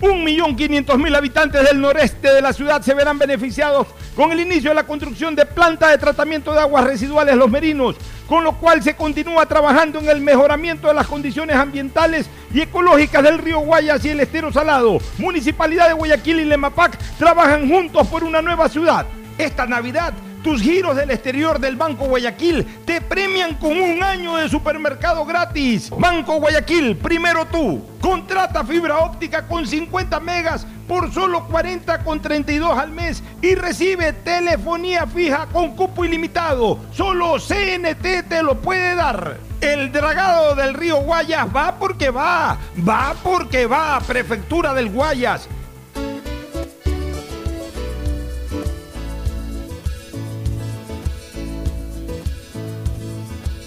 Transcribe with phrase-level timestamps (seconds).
[0.00, 4.40] Un millón quinientos mil habitantes del noreste de la ciudad se verán beneficiados con el
[4.40, 8.56] inicio de la construcción de planta de tratamiento de aguas residuales Los Merinos, con lo
[8.56, 13.60] cual se continúa trabajando en el mejoramiento de las condiciones ambientales y ecológicas del río
[13.60, 14.98] Guayas y el estero salado.
[15.18, 19.04] Municipalidad de Guayaquil y Lemapac trabajan juntos por una nueva ciudad.
[19.36, 24.48] Esta Navidad tus giros del exterior del Banco Guayaquil te premian con un año de
[24.48, 25.90] supermercado gratis.
[25.90, 27.82] Banco Guayaquil, primero tú.
[28.00, 34.12] Contrata fibra óptica con 50 megas por solo 40 con 32 al mes y recibe
[34.12, 36.78] telefonía fija con cupo ilimitado.
[36.92, 39.36] Solo CNT te lo puede dar.
[39.60, 42.56] El dragado del río Guayas va porque va.
[42.88, 44.00] Va porque va.
[44.00, 45.48] Prefectura del Guayas.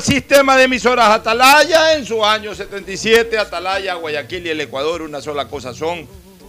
[0.00, 5.20] 680 Sistema de emisoras Atalaya en su año 77 Atalaya, Guayaquil y el Ecuador una
[5.20, 6.06] sola cosa son.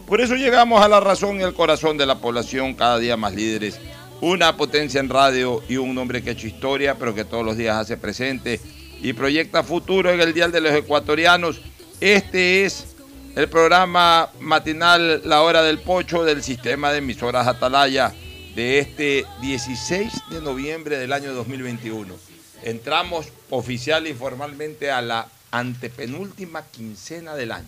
[0.07, 3.33] Por eso llegamos a la razón y el corazón de la población cada día más
[3.33, 3.79] líderes.
[4.21, 7.57] Una potencia en radio y un hombre que ha hecho historia pero que todos los
[7.57, 8.59] días hace presente
[9.01, 11.61] y proyecta futuro en el Dial de los Ecuatorianos.
[12.01, 12.95] Este es
[13.35, 18.13] el programa matinal La Hora del Pocho del sistema de emisoras Atalaya
[18.55, 22.28] de este 16 de noviembre del año 2021.
[22.63, 27.67] Entramos oficial y formalmente a la antepenúltima quincena del año.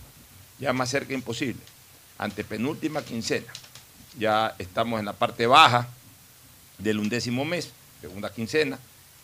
[0.60, 1.62] Ya más cerca imposible.
[2.18, 3.52] Antepenúltima quincena.
[4.18, 5.88] Ya estamos en la parte baja
[6.78, 8.78] del undécimo mes, segunda quincena,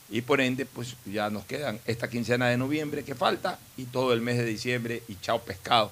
[0.09, 4.13] y por ende, pues ya nos quedan esta quincena de noviembre que falta y todo
[4.13, 5.91] el mes de diciembre y chao pescado.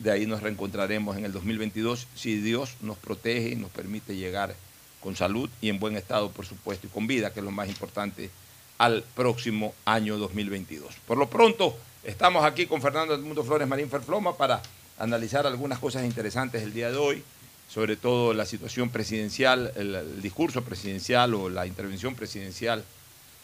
[0.00, 4.54] De ahí nos reencontraremos en el 2022 si Dios nos protege y nos permite llegar
[5.00, 7.68] con salud y en buen estado, por supuesto, y con vida, que es lo más
[7.68, 8.30] importante,
[8.78, 10.94] al próximo año 2022.
[11.06, 14.62] Por lo pronto, estamos aquí con Fernando Edmundo Flores Marín Ferfloma para
[14.98, 17.22] analizar algunas cosas interesantes el día de hoy,
[17.68, 22.84] sobre todo la situación presidencial, el, discurso presidencial o la intervención presidencial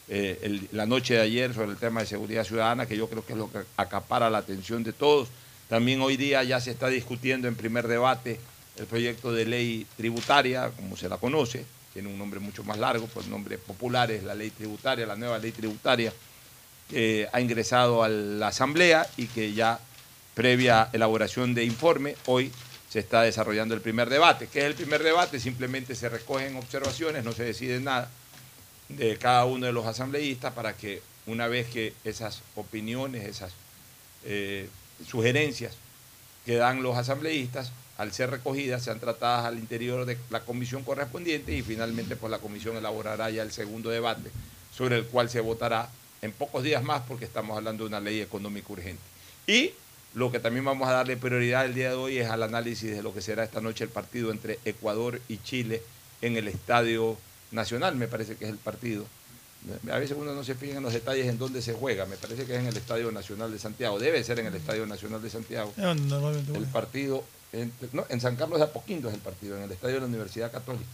[0.08, 3.32] eh, la noche de ayer sobre el tema de seguridad ciudadana, que yo creo que
[3.32, 5.28] es lo que acapara la atención de todos.
[5.68, 8.38] También hoy día ya se está discutiendo en primer debate
[8.76, 13.06] el proyecto de ley tributaria, como se la conoce, tiene un nombre mucho más largo,
[13.06, 16.12] pues nombre popular es la ley tributaria, la nueva ley tributaria,
[17.32, 19.80] ha ingresado a la Asamblea y que ya
[20.34, 22.52] previa elaboración de informe, hoy
[22.92, 24.48] se está desarrollando el primer debate.
[24.52, 25.40] ¿Qué es el primer debate?
[25.40, 28.10] Simplemente se recogen observaciones, no se decide nada
[28.90, 33.52] de cada uno de los asambleístas para que una vez que esas opiniones, esas
[34.24, 34.68] eh,
[35.06, 35.74] sugerencias
[36.44, 41.52] que dan los asambleístas, al ser recogidas, sean tratadas al interior de la comisión correspondiente
[41.52, 44.30] y finalmente pues la comisión elaborará ya el segundo debate
[44.76, 45.88] sobre el cual se votará
[46.22, 49.02] en pocos días más porque estamos hablando de una ley económica urgente.
[49.46, 49.72] Y
[50.14, 53.02] lo que también vamos a darle prioridad el día de hoy es al análisis de
[53.02, 55.82] lo que será esta noche el partido entre Ecuador y Chile
[56.20, 57.16] en el Estadio
[57.50, 59.04] Nacional, me parece que es el partido,
[59.92, 62.06] A veces uno no se fija en los detalles en dónde se juega.
[62.06, 63.98] Me parece que es en el Estadio Nacional de Santiago.
[63.98, 65.72] Debe ser en el Estadio Nacional de Santiago.
[66.54, 69.94] El partido, en, no, en San Carlos de Apoquindo es el partido, en el Estadio
[69.96, 70.84] de la Universidad Católica.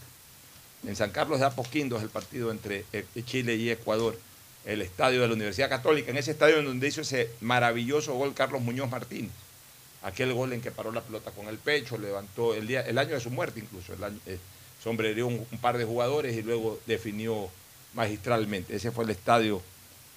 [0.85, 4.17] En San Carlos de Apoquindo es el partido entre eh, Chile y Ecuador.
[4.65, 8.33] El estadio de la Universidad Católica, en ese estadio en donde hizo ese maravilloso gol
[8.33, 9.31] Carlos Muñoz Martínez.
[10.03, 13.15] Aquel gol en que paró la pelota con el pecho, levantó el, día, el año
[13.15, 13.93] de su muerte incluso.
[13.93, 14.37] El año, eh,
[15.23, 17.49] un par de jugadores y luego definió
[17.93, 18.75] magistralmente.
[18.75, 19.61] Ese fue el estadio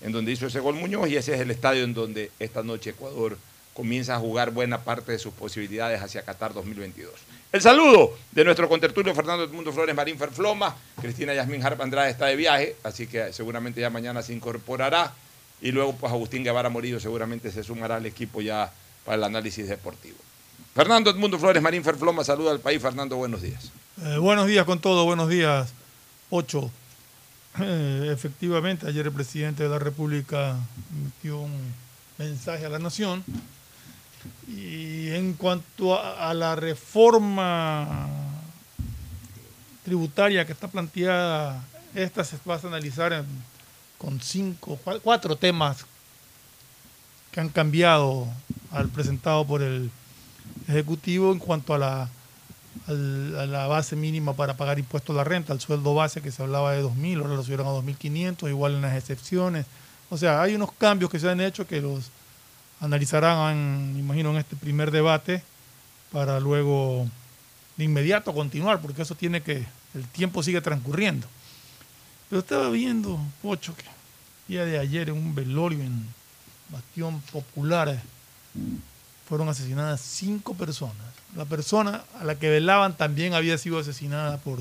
[0.00, 2.90] en donde hizo ese gol Muñoz y ese es el estadio en donde esta noche
[2.90, 3.38] Ecuador
[3.74, 7.12] comienza a jugar buena parte de sus posibilidades hacia Qatar 2022.
[7.52, 10.74] El saludo de nuestro contertulio Fernando Edmundo Flores Marín Ferfloma.
[11.00, 15.12] Cristina Yasmín Harp Andrade está de viaje, así que seguramente ya mañana se incorporará.
[15.60, 18.72] Y luego, pues Agustín Guevara Morillo seguramente se sumará al equipo ya
[19.04, 20.16] para el análisis deportivo.
[20.74, 22.80] Fernando Edmundo Flores Marín Ferfloma, saluda al país.
[22.80, 23.70] Fernando, buenos días.
[24.02, 25.74] Eh, buenos días con todo, buenos días,
[26.30, 26.70] Ocho.
[27.60, 30.56] Eh, efectivamente, ayer el presidente de la República
[30.90, 31.74] emitió un
[32.16, 33.22] mensaje a la nación
[34.48, 38.08] y en cuanto a, la reforma
[39.84, 41.62] tributaria que está planteada,
[41.94, 43.24] esta se va a analizar
[43.98, 45.84] con cinco, cua- cuatro temas
[47.30, 48.26] que han cambiado
[48.70, 49.90] al presentado por el
[50.68, 52.08] Ejecutivo en cuanto a la
[52.88, 56.42] a la base mínima para pagar impuestos a la renta, al sueldo base que se
[56.42, 59.66] hablaba de 2.000, ahora lo subieron a 2.500, igual en las excepciones.
[60.08, 62.10] O sea, hay unos cambios que se han hecho que los
[62.82, 65.42] analizarán, imagino, en este primer debate
[66.10, 67.08] para luego
[67.76, 69.64] de inmediato continuar, porque eso tiene que,
[69.94, 71.26] el tiempo sigue transcurriendo.
[72.28, 73.84] Pero estaba viendo, Pocho, que
[74.48, 76.06] día de ayer en un velorio en
[76.70, 78.00] Bastión Popular eh,
[79.28, 80.96] fueron asesinadas cinco personas.
[81.36, 84.58] La persona a la que velaban también había sido asesinada por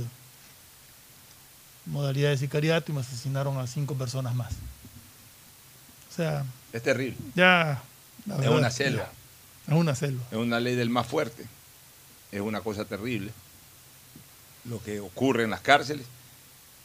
[1.88, 4.53] modalidad de sicariato y me asesinaron a cinco personas más.
[6.12, 7.17] O sea, Es terrible.
[7.33, 7.81] ya...
[8.25, 9.09] Es una selva.
[9.68, 10.23] Es una selva.
[10.31, 11.45] Es una ley del más fuerte.
[12.31, 13.31] Es una cosa terrible.
[14.65, 16.06] Lo que ocurre en las cárceles,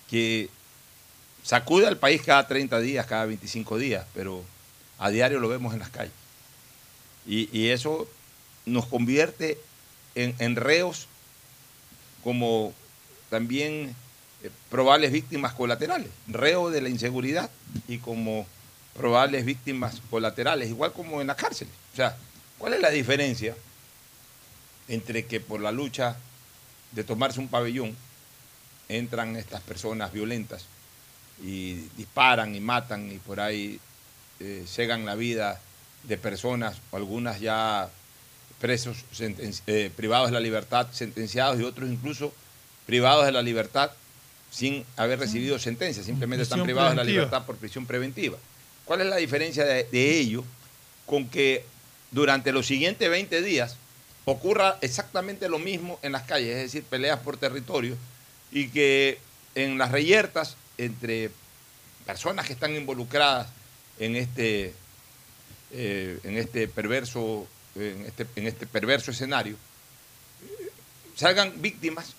[0.09, 0.49] que
[1.43, 4.43] sacude al país cada 30 días, cada 25 días, pero
[4.99, 6.13] a diario lo vemos en las calles.
[7.27, 8.09] Y, y eso
[8.65, 9.59] nos convierte
[10.15, 11.07] en, en reos
[12.25, 12.73] como
[13.31, 13.95] también
[14.43, 17.51] eh, probables víctimas colaterales, reo de la inseguridad
[17.89, 18.47] y como
[18.97, 21.73] probables víctimas colaterales, igual como en las cárceles.
[21.93, 22.17] O sea,
[22.59, 23.55] ¿cuál es la diferencia
[24.89, 26.17] entre que por la lucha
[26.93, 27.97] de tomarse un pabellón
[28.89, 30.65] entran estas personas violentas
[31.43, 33.81] y disparan y matan y por ahí
[34.41, 35.61] eh, cegan la vida
[36.05, 37.89] de personas, o algunas ya
[38.61, 42.33] presos, eh, privados de la libertad, sentenciados y otros incluso
[42.87, 43.91] privados de la libertad
[44.51, 48.39] sin haber recibido sentencia, simplemente están privados de la libertad por prisión preventiva.
[48.87, 50.45] ¿Cuál es la diferencia de, ello
[51.07, 51.65] con que
[52.13, 53.77] durante los siguientes 20 días
[54.25, 57.97] ocurra exactamente lo mismo en las calles, es decir, peleas por territorio
[58.53, 59.19] y que
[59.57, 61.31] en las reyertas entre
[62.07, 63.49] personas que están involucradas
[63.99, 64.73] en este,
[65.73, 69.57] eh, en este perverso, en este, en este perverso escenario,
[70.45, 70.71] eh,
[71.17, 72.15] salgan víctimas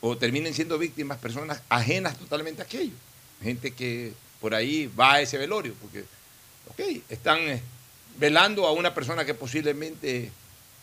[0.00, 2.94] o terminen siendo víctimas personas ajenas totalmente a aquello.
[3.40, 6.04] Gente que por ahí va ese velorio, porque,
[6.70, 7.62] ok, están eh,
[8.18, 10.30] velando a una persona que posiblemente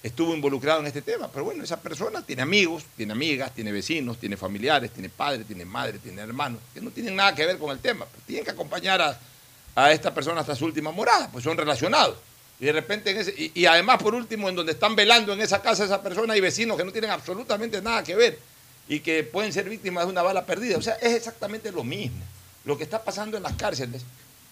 [0.03, 4.17] estuvo involucrado en este tema, pero bueno, esa persona tiene amigos, tiene amigas, tiene vecinos,
[4.19, 7.71] tiene familiares, tiene padres, tiene madre, tiene hermanos, que no tienen nada que ver con
[7.71, 9.19] el tema, tienen que acompañar a,
[9.75, 12.17] a esta persona hasta su última morada, pues son relacionados.
[12.59, 15.85] Y de repente, y, y además, por último, en donde están velando en esa casa
[15.85, 18.39] esa persona hay vecinos que no tienen absolutamente nada que ver
[18.87, 20.77] y que pueden ser víctimas de una bala perdida.
[20.77, 22.23] O sea, es exactamente lo mismo.
[22.67, 24.03] Lo que está pasando en las cárceles.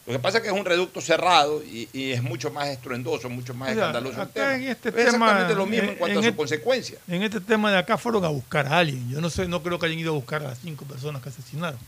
[0.08, 3.28] Lo que pasa es que es un reducto cerrado y, y es mucho más estruendoso,
[3.30, 4.56] mucho más O sea, escandaloso el tema.
[4.56, 7.00] en este es exactamente tema, lo mismo en en- cuanto en a su et- consecuencia.
[7.08, 9.10] En este tema de acá fueron a buscar a alguien.
[9.10, 11.30] Yo no sé, no creo que hayan ido a buscar a las cinco personas que
[11.30, 11.80] asesinaron.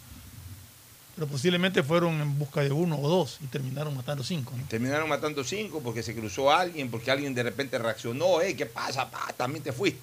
[1.16, 4.54] Pero posiblemente fueron en busca de uno o dos y terminaron matando cinco.
[4.58, 4.64] ¿no?
[4.68, 9.10] Terminaron matando cinco porque se cruzó alguien, porque alguien de repente reaccionó, hey, ¿qué pasa?
[9.10, 10.00] Pa, también te fuiste.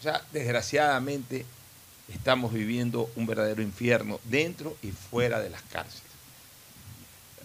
[0.00, 1.44] O sea, desgraciadamente
[2.08, 6.02] estamos viviendo un verdadero infierno dentro y fuera de las cárceles.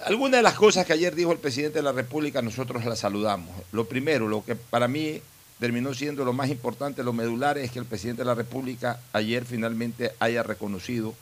[0.06, 3.50] Algunas de las cosas que ayer dijo el presidente de la República, nosotros las saludamos.
[3.72, 5.22] Lo primero, lo que para mí
[5.60, 9.44] terminó siendo lo más importante, lo medular, es que el presidente de la República ayer
[9.46, 11.16] finalmente haya reconocido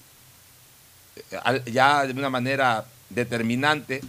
[1.15, 4.01] eh, ya de una manera determinante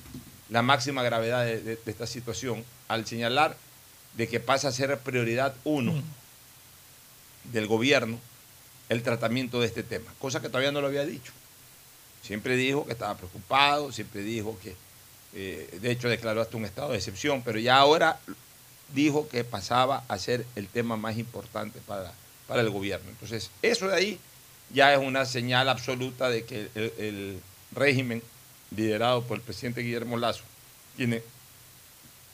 [0.50, 3.56] la máxima gravedad de, de- de esta situación al señalar
[4.16, 5.92] de que pasa a ser prioridad uno
[7.52, 8.18] del gobierno
[8.88, 11.32] el tratamiento de este tema, cosa que todavía no lo había dicho.
[12.22, 14.74] Siempre dijo que estaba preocupado, siempre dijo que,
[15.34, 18.18] eh, de hecho declaró hasta un estado de excepción, pero ya ahora
[18.94, 22.12] dijo que pasaba a ser el tema más importante para,
[22.46, 23.08] para el gobierno.
[23.10, 24.20] Entonces, eso de ahí
[24.72, 27.40] ya es una señal absoluta de que el, el
[27.72, 28.22] régimen
[28.74, 30.42] liderado por el presidente Guillermo Lazo
[30.96, 31.22] tiene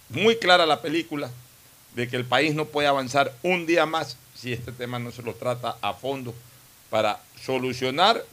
[0.09, 1.31] muy clara la película
[1.95, 5.23] de que el país no puede avanzar un día más si este tema no se
[5.23, 6.35] lo trata a fondo
[6.91, 8.25] para solucionar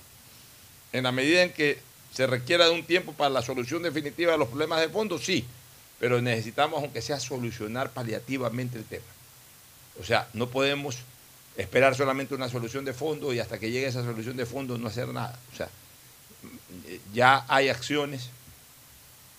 [0.91, 1.77] en la medida en que
[2.11, 5.45] se requiera de un tiempo para la solución definitiva de los problemas de fondo, sí,
[5.99, 9.05] pero necesitamos, aunque sea, solucionar paliativamente el tema.
[10.01, 10.97] O sea, no podemos
[11.55, 14.87] esperar solamente una solución de fondo y hasta que llegue esa solución de fondo no
[14.87, 15.37] hacer nada.
[15.53, 15.69] O sea,
[17.13, 18.31] ya hay acciones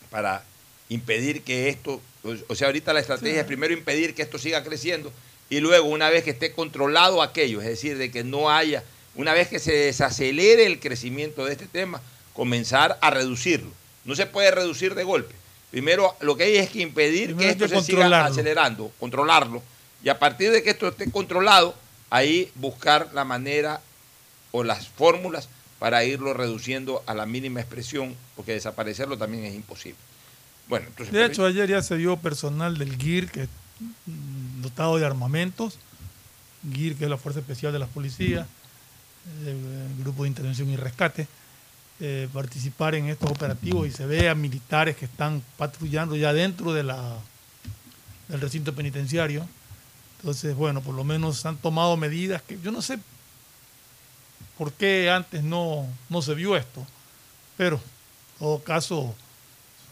[0.09, 0.45] para
[0.89, 2.01] impedir que esto,
[2.49, 5.13] o sea, ahorita la estrategia es primero impedir que esto siga creciendo
[5.51, 8.85] y luego una vez que esté controlado aquello, es decir, de que no haya,
[9.17, 12.01] una vez que se desacelere el crecimiento de este tema,
[12.33, 13.71] comenzar a reducirlo.
[14.05, 15.35] No se puede reducir de golpe.
[15.71, 19.63] Primero lo que hay es que impedir Primero que esto que se siga acelerando, controlarlo,
[20.03, 21.75] y a partir de que esto esté controlado,
[22.09, 23.81] ahí buscar la manera
[24.53, 29.99] o las fórmulas para irlo reduciendo a la mínima expresión, porque desaparecerlo también es imposible.
[30.69, 33.49] Bueno, entonces, De hecho, ayer ya se vio personal del GIR, que
[34.07, 35.79] mm, dotado de armamentos,
[36.73, 38.47] GIR, que es la Fuerza Especial de las Policías,
[39.45, 39.59] el,
[40.01, 41.27] Grupo de Intervención y Rescate,
[42.01, 46.73] eh, participar en estos operativos y se ve a militares que están patrullando ya dentro
[46.73, 47.19] de la,
[48.29, 49.47] del recinto penitenciario.
[50.19, 52.99] Entonces, bueno, por lo menos han tomado medidas que yo no sé
[54.57, 56.87] por qué antes no, no se vio esto,
[57.57, 59.15] pero en todo caso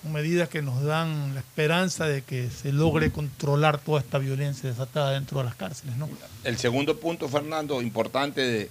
[0.09, 4.69] son medidas que nos dan la esperanza de que se logre controlar toda esta violencia
[4.69, 6.09] desatada dentro de las cárceles, ¿no?
[6.45, 8.71] El segundo punto, Fernando, importante de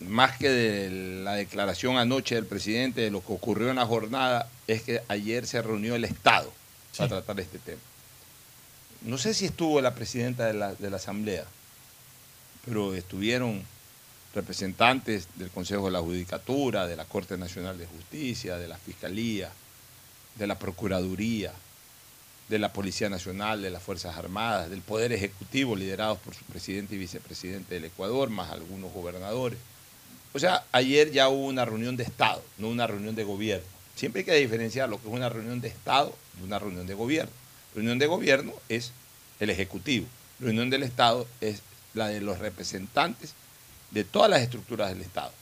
[0.00, 4.48] más que de la declaración anoche del presidente de lo que ocurrió en la jornada,
[4.66, 6.52] es que ayer se reunió el Estado
[6.96, 7.80] para tratar este tema.
[9.02, 11.44] No sé si estuvo la presidenta de la, de la Asamblea,
[12.64, 13.62] pero estuvieron
[14.34, 19.50] representantes del Consejo de la Judicatura, de la Corte Nacional de Justicia, de la Fiscalía,
[20.36, 21.52] de la Procuraduría,
[22.48, 26.94] de la Policía Nacional, de las Fuerzas Armadas, del Poder Ejecutivo, liderados por su presidente
[26.94, 29.58] y vicepresidente del Ecuador, más algunos gobernadores.
[30.32, 33.66] O sea, ayer ya hubo una reunión de Estado, no una reunión de gobierno.
[33.96, 36.94] Siempre hay que diferenciar lo que es una reunión de Estado de una reunión de
[36.94, 37.32] gobierno.
[37.74, 38.92] Reunión de gobierno es
[39.40, 40.06] el Ejecutivo.
[40.38, 41.62] Reunión del Estado es
[41.94, 43.32] la de los representantes
[43.90, 45.32] de todas las estructuras del Estado.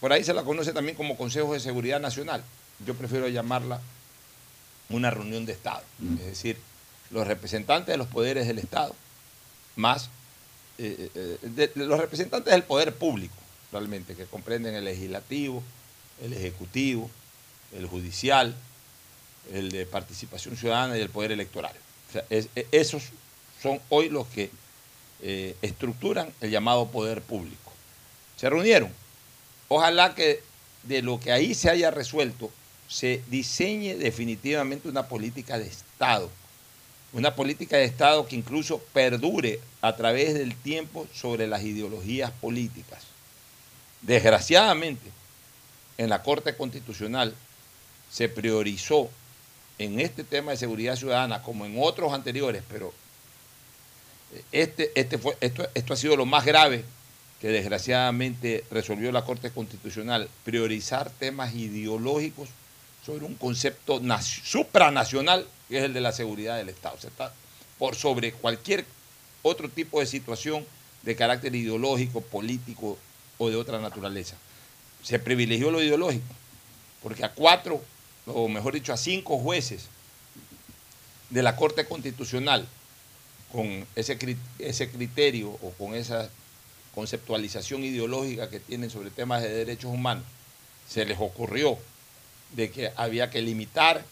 [0.00, 2.42] Por ahí se la conoce también como Consejo de Seguridad Nacional.
[2.86, 3.80] Yo prefiero llamarla
[4.88, 5.82] una reunión de Estado.
[6.20, 6.58] Es decir,
[7.10, 8.94] los representantes de los poderes del Estado,
[9.76, 10.08] más
[10.78, 13.34] eh, eh, de- de los representantes del poder público,
[13.70, 15.62] realmente, que comprenden el legislativo,
[16.22, 17.10] el ejecutivo,
[17.76, 18.54] el judicial,
[19.52, 21.74] el de participación ciudadana y el poder electoral.
[22.08, 23.04] O sea, es- e- esos
[23.62, 24.50] son hoy los que
[25.24, 27.72] eh, estructuran el llamado poder público.
[28.36, 28.90] Se reunieron.
[29.68, 30.42] Ojalá que
[30.82, 32.50] de lo que ahí se haya resuelto
[32.92, 36.30] se diseñe definitivamente una política de Estado.
[37.14, 43.04] Una política de Estado que incluso perdure a través del tiempo sobre las ideologías políticas.
[44.02, 45.10] Desgraciadamente,
[45.96, 47.34] en la Corte Constitucional
[48.10, 49.08] se priorizó
[49.78, 52.92] en este tema de seguridad ciudadana, como en otros anteriores, pero
[54.50, 56.84] este, este fue, esto, esto ha sido lo más grave
[57.40, 62.50] que desgraciadamente resolvió la Corte Constitucional, priorizar temas ideológicos
[63.04, 66.96] sobre un concepto nac- supranacional, que es el de la seguridad del Estado.
[67.78, 68.84] Por sobre cualquier
[69.42, 70.64] otro tipo de situación
[71.02, 72.96] de carácter ideológico, político
[73.38, 74.36] o de otra naturaleza.
[75.02, 76.32] Se privilegió lo ideológico,
[77.02, 77.82] porque a cuatro,
[78.26, 79.86] o mejor dicho, a cinco jueces
[81.30, 82.68] de la Corte Constitucional,
[83.50, 84.16] con ese,
[84.60, 86.30] ese criterio o con esa
[86.94, 90.24] conceptualización ideológica que tienen sobre temas de derechos humanos,
[90.88, 91.76] se les ocurrió
[92.52, 94.04] de que había que limitar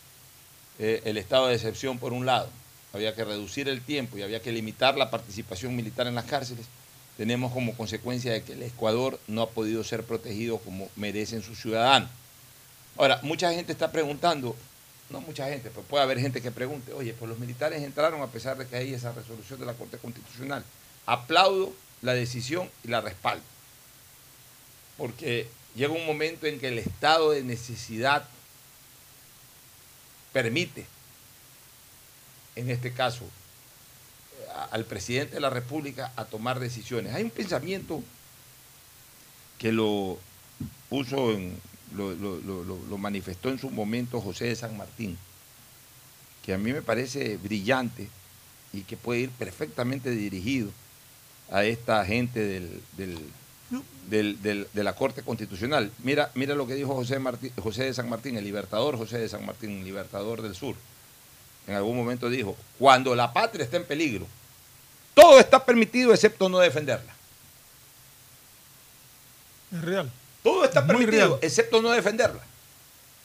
[0.78, 2.48] eh, el estado de excepción por un lado,
[2.92, 6.66] había que reducir el tiempo y había que limitar la participación militar en las cárceles,
[7.16, 11.60] tenemos como consecuencia de que el Ecuador no ha podido ser protegido como merecen sus
[11.60, 12.08] ciudadanos.
[12.96, 14.56] Ahora, mucha gente está preguntando,
[15.10, 18.28] no mucha gente, pero puede haber gente que pregunte, oye, pues los militares entraron a
[18.28, 20.64] pesar de que hay esa resolución de la Corte Constitucional.
[21.04, 23.44] Aplaudo la decisión y la respaldo,
[24.96, 28.28] porque llega un momento en que el estado de necesidad
[30.32, 30.86] permite,
[32.56, 33.24] en este caso,
[34.70, 37.14] al presidente de la República a tomar decisiones.
[37.14, 38.02] Hay un pensamiento
[39.58, 40.18] que lo
[40.88, 41.56] puso en,
[41.94, 45.16] lo, manifestó en su momento José de San Martín,
[46.44, 48.08] que a mí me parece brillante
[48.72, 50.70] y que puede ir perfectamente dirigido
[51.50, 52.40] a esta gente
[52.96, 53.18] del-
[54.08, 55.90] del- del- de la Corte Constitucional.
[56.02, 59.28] Mira, mira lo que dijo José, Martí- José de San Martín, el libertador José de
[59.28, 60.74] San Martín, libertador del sur.
[61.66, 64.26] En algún momento dijo, cuando la patria está en peligro,
[65.14, 67.14] todo está permitido excepto no defenderla.
[69.72, 70.10] Es real.
[70.42, 71.38] Todo está permitido, real.
[71.42, 72.40] excepto no defenderla.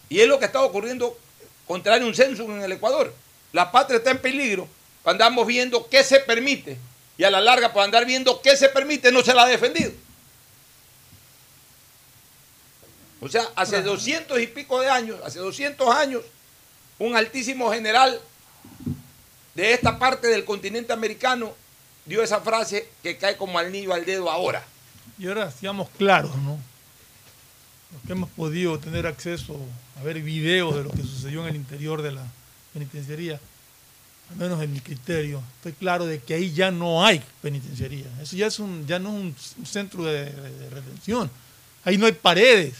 [0.10, 1.18] Y es lo que está ocurriendo
[1.66, 3.14] contrario a un censo en el Ecuador.
[3.54, 4.68] La patria está en peligro.
[5.04, 6.78] Andamos viendo qué se permite.
[7.18, 9.92] Y a la larga, por andar viendo qué se permite, no se la ha defendido.
[13.26, 16.22] O sea, hace doscientos y pico de años, hace 200 años,
[17.00, 18.20] un altísimo general
[19.56, 21.56] de esta parte del continente americano
[22.06, 24.64] dio esa frase que cae como anillo al dedo ahora.
[25.18, 26.60] Y ahora seamos claros, ¿no?
[27.94, 29.58] Los que hemos podido tener acceso
[30.00, 32.24] a ver videos de lo que sucedió en el interior de la
[32.74, 33.40] penitenciaría,
[34.30, 38.06] al menos en mi criterio, estoy claro de que ahí ya no hay penitenciaría.
[38.22, 41.32] Eso ya, es un, ya no es un, un centro de, de- de retención.
[41.84, 42.74] Ahí no hay paredes.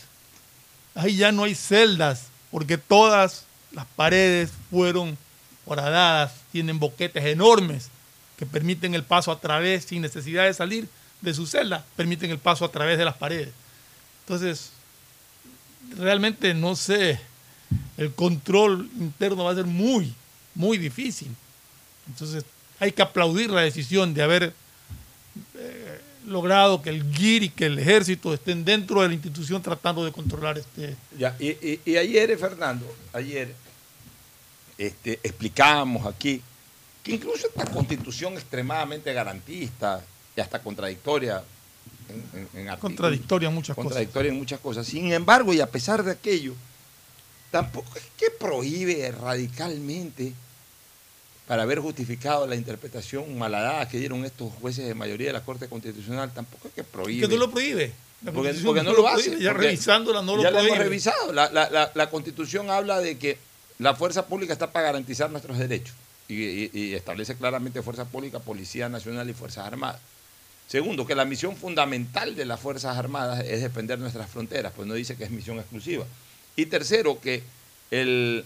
[0.96, 5.18] Ahí ya no hay celdas, porque todas las paredes fueron
[5.66, 7.90] horadadas, tienen boquetes enormes
[8.38, 10.88] que permiten el paso a través, sin necesidad de salir
[11.22, 13.50] de su celda, permiten el paso a través de las paredes.
[14.22, 14.72] Entonces,
[15.98, 17.20] realmente no sé,
[17.98, 20.14] el control interno va a ser muy,
[20.54, 21.36] muy difícil.
[22.08, 22.46] Entonces,
[22.80, 24.54] hay que aplaudir la decisión de haber
[26.28, 30.12] logrado que el GIR y que el ejército estén dentro de la institución tratando de
[30.12, 30.96] controlar este...
[31.18, 33.54] Ya, y, y- y ayer, eh, Fernando, ayer
[34.78, 36.42] este, explicábamos aquí
[37.04, 40.04] que incluso esta constitución extremadamente garantista
[40.36, 41.44] y hasta contradictoria
[42.54, 43.86] en, en- Contradictoria en muchas cosas.
[43.90, 44.86] contradictoria en muchas cosas.
[44.88, 46.54] Sin embargo, y a pesar de aquello,
[47.52, 50.34] tampoco es que prohíbe radicalmente
[51.48, 55.68] para haber justificado la interpretación malhadada que dieron estos jueces de mayoría de la Corte
[55.68, 57.28] Constitucional, tampoco es que prohíbe.
[57.28, 57.92] Que no lo prohíbe.
[58.34, 59.24] Porque, no lo hace.
[59.30, 61.32] prohíbe, Ya revisándola no lo ya hemos revisado.
[61.32, 63.38] La, la- la- la Constitución habla de que
[63.78, 65.94] la fuerza pública está para garantizar nuestros derechos
[66.28, 70.02] y, y- y establece claramente fuerza pública, Policía Nacional y Fuerzas Armadas.
[70.68, 74.96] Segundo, que la misión fundamental de las Fuerzas Armadas es defender nuestras fronteras, pues no
[74.96, 76.06] dice que es misión exclusiva.
[76.56, 77.44] Y tercero, que
[77.92, 78.44] el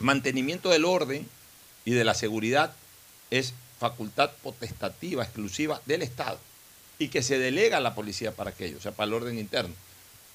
[0.00, 1.26] mantenimiento del orden
[1.84, 2.72] y de la seguridad
[3.30, 6.38] es facultad potestativa exclusiva del Estado
[6.98, 9.74] y que se delega a la policía para aquello, o sea, para el orden interno.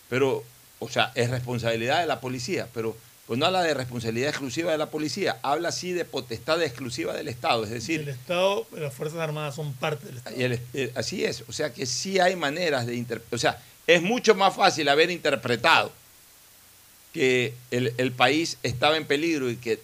[0.10, 0.44] Pero,
[0.80, 4.78] o sea, es responsabilidad de la policía, pero pues no habla de responsabilidad exclusiva de
[4.78, 9.20] la policía, habla sí de potestad exclusiva del Estado, es decir, El Estado, las Fuerzas
[9.20, 10.36] Armadas son parte del Estado.
[10.38, 13.62] y el- el- así es, o sea que sí hay maneras de interpretar, o sea,
[13.86, 15.92] es mucho más fácil haber interpretado
[17.14, 19.80] que el, el país estaba en peligro y que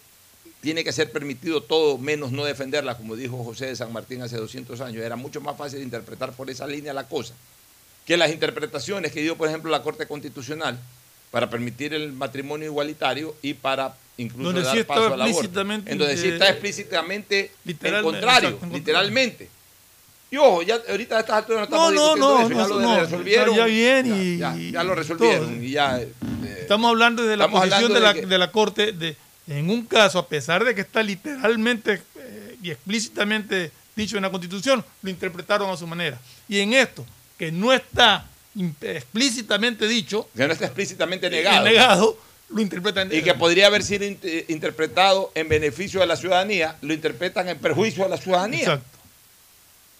[0.63, 4.37] tiene que ser permitido todo menos no defenderla, como dijo José de San Martín hace
[4.37, 5.03] 200 años.
[5.03, 7.33] Era mucho más fácil interpretar por esa línea la cosa
[8.07, 10.79] que las interpretaciones que dio, por ejemplo, la Corte Constitucional
[11.31, 15.61] para permitir el matrimonio igualitario y para incluso Donde dar sí paso al aborto.
[15.85, 19.49] En donde sí está explícitamente en contrario, literalmente.
[20.31, 22.67] Y ojo, ya ahorita a estas alturas no No, estamos no, discutiendo no, eso, ya
[22.67, 23.55] no, lo no, resolvieron.
[23.55, 24.05] ya bien
[24.57, 25.61] y- ya, lo resolvieron todo.
[25.63, 26.09] y ya eh,
[26.61, 29.15] Estamos hablando de la Estamos posición hablando de la, de que- de la Corte, de,
[29.47, 34.31] en un caso, a pesar de que está literalmente eh, y explícitamente dicho en la
[34.31, 36.19] Constitución, lo interpretaron a su manera.
[36.47, 37.05] Y en esto,
[37.37, 38.25] que no está
[38.81, 41.65] explícitamente dicho, que no está explícitamente y negado.
[41.65, 42.17] negado,
[42.49, 46.77] lo interpretan Y que podría haber sido int- eh, interpretado en beneficio de la ciudadanía,
[46.81, 48.59] lo interpretan en perjuicio de la ciudadanía.
[48.59, 48.87] Exacto.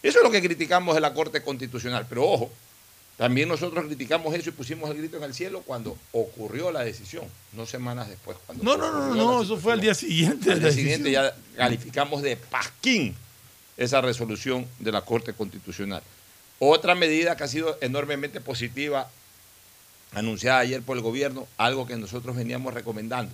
[0.02, 2.06] Eso es lo que criticamos de la Corte Constitucional.
[2.08, 2.52] Pero ojo,
[3.16, 7.24] también nosotros criticamos eso y pusimos el grito en el cielo cuando ocurrió la decisión,
[7.52, 8.36] no semanas después.
[8.44, 10.50] Cuando No, no, no, no, eso fue al día siguiente.
[10.50, 13.14] Al día siguiente ya calificamos de pasquín
[13.76, 16.02] esa resolución de la Corte Constitucional.
[16.58, 19.08] Otra medida que ha sido enormemente positiva,
[20.12, 23.32] anunciada ayer por el gobierno, algo que nosotros veníamos recomendando.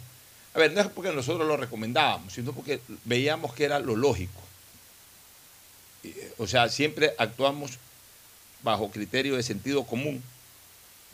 [0.52, 4.40] A ver, no es porque nosotros lo recomendábamos, sino porque veíamos que era lo lógico.
[6.02, 7.78] Y, O sea, siempre actuamos
[8.62, 10.22] bajo criterio de sentido común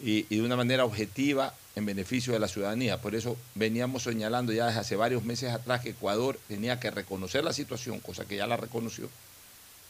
[0.03, 3.01] y, de una manera objetiva en beneficio de la ciudadanía.
[3.01, 7.45] Por eso veníamos señalando ya desde hace varios meses atrás que Ecuador tenía que reconocer
[7.45, 9.09] la situación, cosa que ya la reconoció,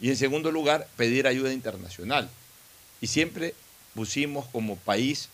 [0.00, 2.28] y en segundo lugar pedir ayuda internacional.
[3.00, 3.54] Y siempre
[3.94, 5.28] pusimos como país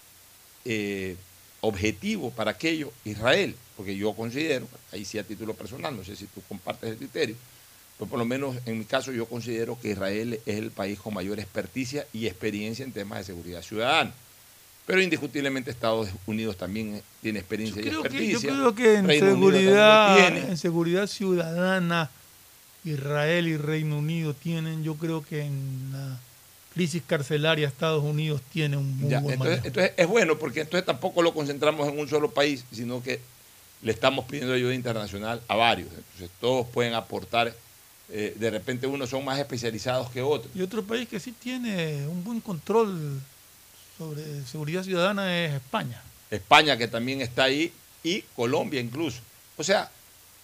[0.65, 1.17] eh,
[1.61, 6.27] objetivo para aquello Israel, porque yo considero, ahí sí a título personal, no sé si
[6.27, 7.37] tú compartes el criterio,
[8.03, 11.15] pero por lo menos en mi caso yo considero que Israel es el país con
[11.15, 14.13] mayor experticia y experiencia en temas de seguridad ciudadana.
[14.87, 18.51] Pero indiscutiblemente Estados Unidos también tiene experiencia Yo y que, yo experticia.
[18.51, 22.11] creo que en Reino seguridad, en seguridad ciudadana,
[22.85, 26.19] Israel y Reino Unido tienen, yo creo que en la
[26.75, 30.85] crisis carcelaria Estados Unidos tiene un muy Ya, buen entonces, entonces es bueno porque entonces
[30.85, 33.21] tampoco lo concentramos en un solo país, sino que
[33.81, 35.91] le estamos pidiendo ayuda internacional a varios.
[35.91, 37.55] Entonces todos pueden aportar.
[38.11, 40.55] Eh, de repente unos son más especializados que otros.
[40.55, 43.21] Y otro país que sí tiene un buen control
[43.97, 46.03] sobre seguridad ciudadana es España.
[46.31, 49.21] España que también está ahí y Colombia incluso.
[49.57, 49.91] O sea,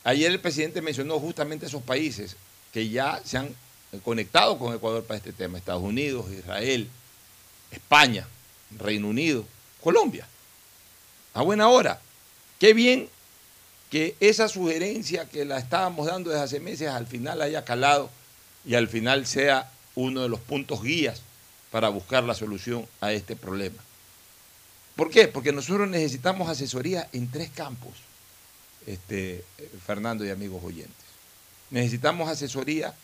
[0.05, 2.37] ayer el presidente mencionó justamente esos países
[2.73, 3.55] que ya se han
[4.03, 5.59] conectado con Ecuador para este tema.
[5.59, 6.89] Estados Unidos, Israel,
[7.71, 8.27] España,
[8.79, 9.45] Reino Unido,
[9.83, 10.27] Colombia.
[11.35, 12.01] A buena hora.
[12.59, 13.09] Qué bien
[13.91, 18.11] que esa sugerencia que la estábamos dando desde hace meses al final haya calado
[18.65, 21.23] y al final sea uno de los puntos guías
[21.71, 23.83] para buscar la solución a este problema.
[24.97, 25.29] ¿Por qué?
[25.29, 27.93] Porque nosotros necesitamos asesoría en tres campos,
[28.87, 31.07] este, eh, Fernando y amigos oyentes.
[31.71, 32.95] Necesitamos asesoría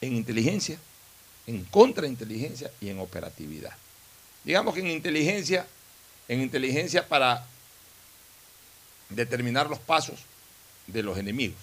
[0.00, 0.78] en inteligencia,
[1.46, 3.72] en contrainteligencia y en operatividad.
[4.44, 5.66] Digamos que en inteligencia,
[6.28, 7.46] en inteligencia para
[9.14, 10.20] determinar los pasos
[10.86, 11.58] de los enemigos,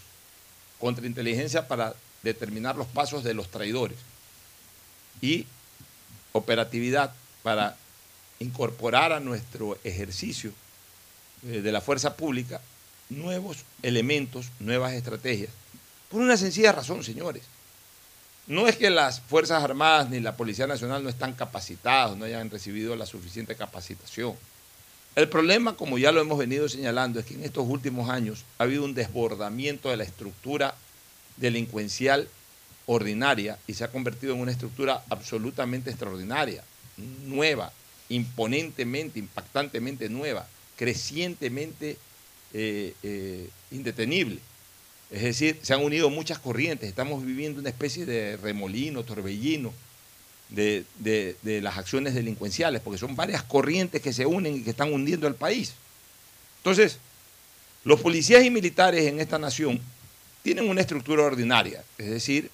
[0.79, 3.97] contrainteligencia para determinar los pasos de los traidores
[5.21, 5.45] y
[6.31, 7.77] operatividad para
[8.39, 10.53] incorporar a nuestro ejercicio
[11.47, 12.61] eh, de la fuerza pública
[13.09, 15.49] nuevos elementos, nuevas estrategias.
[16.09, 17.43] Por una sencilla razón, señores.
[18.47, 22.49] No es que las Fuerzas Armadas ni la Policía Nacional no están capacitados, no hayan
[22.49, 24.35] recibido la suficiente capacitación.
[25.19, 28.63] El problema, como ya lo hemos venido señalando, es que en estos últimos años ha
[28.63, 30.75] habido un desbordamiento de la estructura
[31.35, 32.29] delincuencial
[32.85, 36.63] ordinaria y se ha convertido en una estructura absolutamente extraordinaria,
[37.25, 37.73] nueva,
[38.07, 41.97] imponentemente, impactantemente nueva, crecientemente
[42.53, 44.39] eh, eh, indetenible.
[45.11, 49.73] Es decir, se han unido muchas corrientes, estamos viviendo una especie de remolino, torbellino
[50.49, 54.91] de, de- las acciones delincuenciales, porque son varias corrientes que se unen y que están
[54.91, 55.73] hundiendo al país.
[56.57, 56.97] Entonces,
[57.83, 59.79] los policías y militares en esta nación
[60.43, 62.49] tienen una estructura ordinaria, es decir,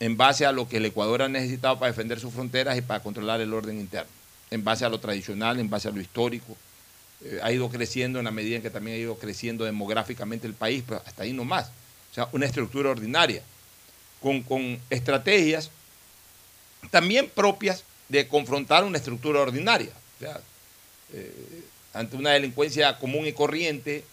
[0.00, 3.02] en base a lo que el Ecuador ha necesitado para defender sus fronteras y para
[3.02, 4.10] controlar el orden interno,
[4.50, 6.56] en base a lo tradicional, en base a lo histórico.
[7.24, 10.54] Eh, ha ido creciendo en la medida en que también ha ido creciendo demográficamente el
[10.54, 11.66] país, pero hasta ahí no más.
[12.12, 13.42] O sea, una estructura ordinaria,
[14.22, 15.70] con, con estrategias
[16.90, 19.92] también propias de confrontar una estructura ordinaria.
[20.16, 20.40] O sea,
[21.12, 24.04] eh, ante una delincuencia común y corriente,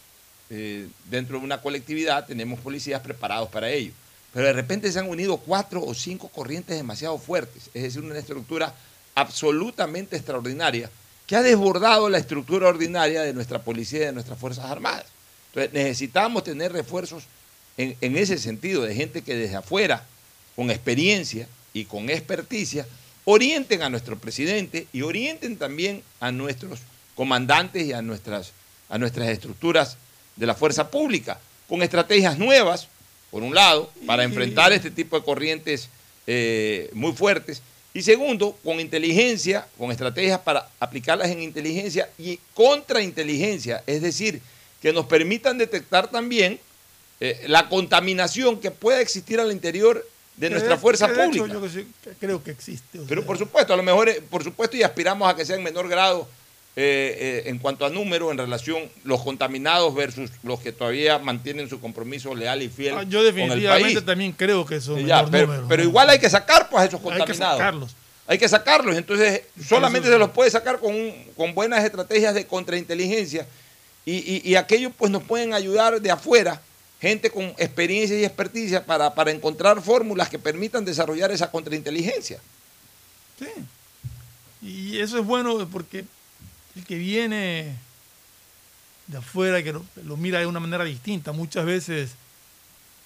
[0.49, 3.93] eh, dentro de una colectividad, tenemos policías preparados para ello.
[4.33, 8.19] Pero de repente se han unido cuatro o cinco corrientes demasiado fuertes, es decir, una
[8.19, 8.73] estructura
[9.15, 10.89] absolutamente extraordinaria
[11.25, 15.05] que ha desbordado la estructura ordinaria de nuestra policía y de nuestras Fuerzas Armadas.
[15.47, 17.23] Entonces necesitamos tener refuerzos
[17.77, 20.05] en, en ese sentido, de gente que desde afuera,
[20.55, 22.87] con experiencia y con experticia,
[23.25, 26.79] orienten a nuestro presidente y orienten también a nuestros
[27.15, 28.53] comandantes y a nuestras,
[28.89, 29.97] a nuestras estructuras
[30.37, 32.87] de la fuerza pública, con estrategias nuevas,
[33.29, 35.89] por un lado, para enfrentar este tipo de corrientes
[36.27, 37.61] eh, muy fuertes,
[37.93, 44.41] y segundo, con inteligencia, con estrategias para aplicarlas en inteligencia y contrainteligencia, es decir,
[44.81, 46.59] que nos permitan detectar también
[47.19, 50.05] eh, la contaminación que pueda existir al interior
[50.37, 51.59] de nuestra fuerza de hecho pública.
[52.03, 52.99] yo creo que existe.
[53.07, 55.55] Pero sea, por supuesto, a lo mejor, eh, por supuesto, y aspiramos a que sea
[55.55, 56.27] en menor grado
[56.77, 61.69] eh, eh, en cuanto a número, en relación los contaminados versus los que todavía mantienen
[61.69, 64.05] su compromiso leal y fiel ah, yo con el definitivamente país.
[64.05, 65.89] también creo que son Ya, menor pero, número, pero ¿no?
[65.89, 67.57] igual hay que sacar pues a esos hay que contaminados.
[67.57, 67.95] sacarlos.
[68.27, 72.33] Hay que sacarlos, entonces solamente Eso- se los puede sacar con, un- con buenas estrategias
[72.33, 73.47] de contrainteligencia
[74.03, 76.59] y, y, y aquellos pues nos pueden ayudar de afuera,
[77.05, 82.39] gente con experiencia y experticia para, para encontrar fórmulas que permitan desarrollar esa contrainteligencia.
[83.39, 83.47] Sí.
[84.61, 86.05] Y eso es bueno porque
[86.75, 87.75] el que viene
[89.07, 92.11] de afuera, que lo, mira de una manera distinta, muchas veces,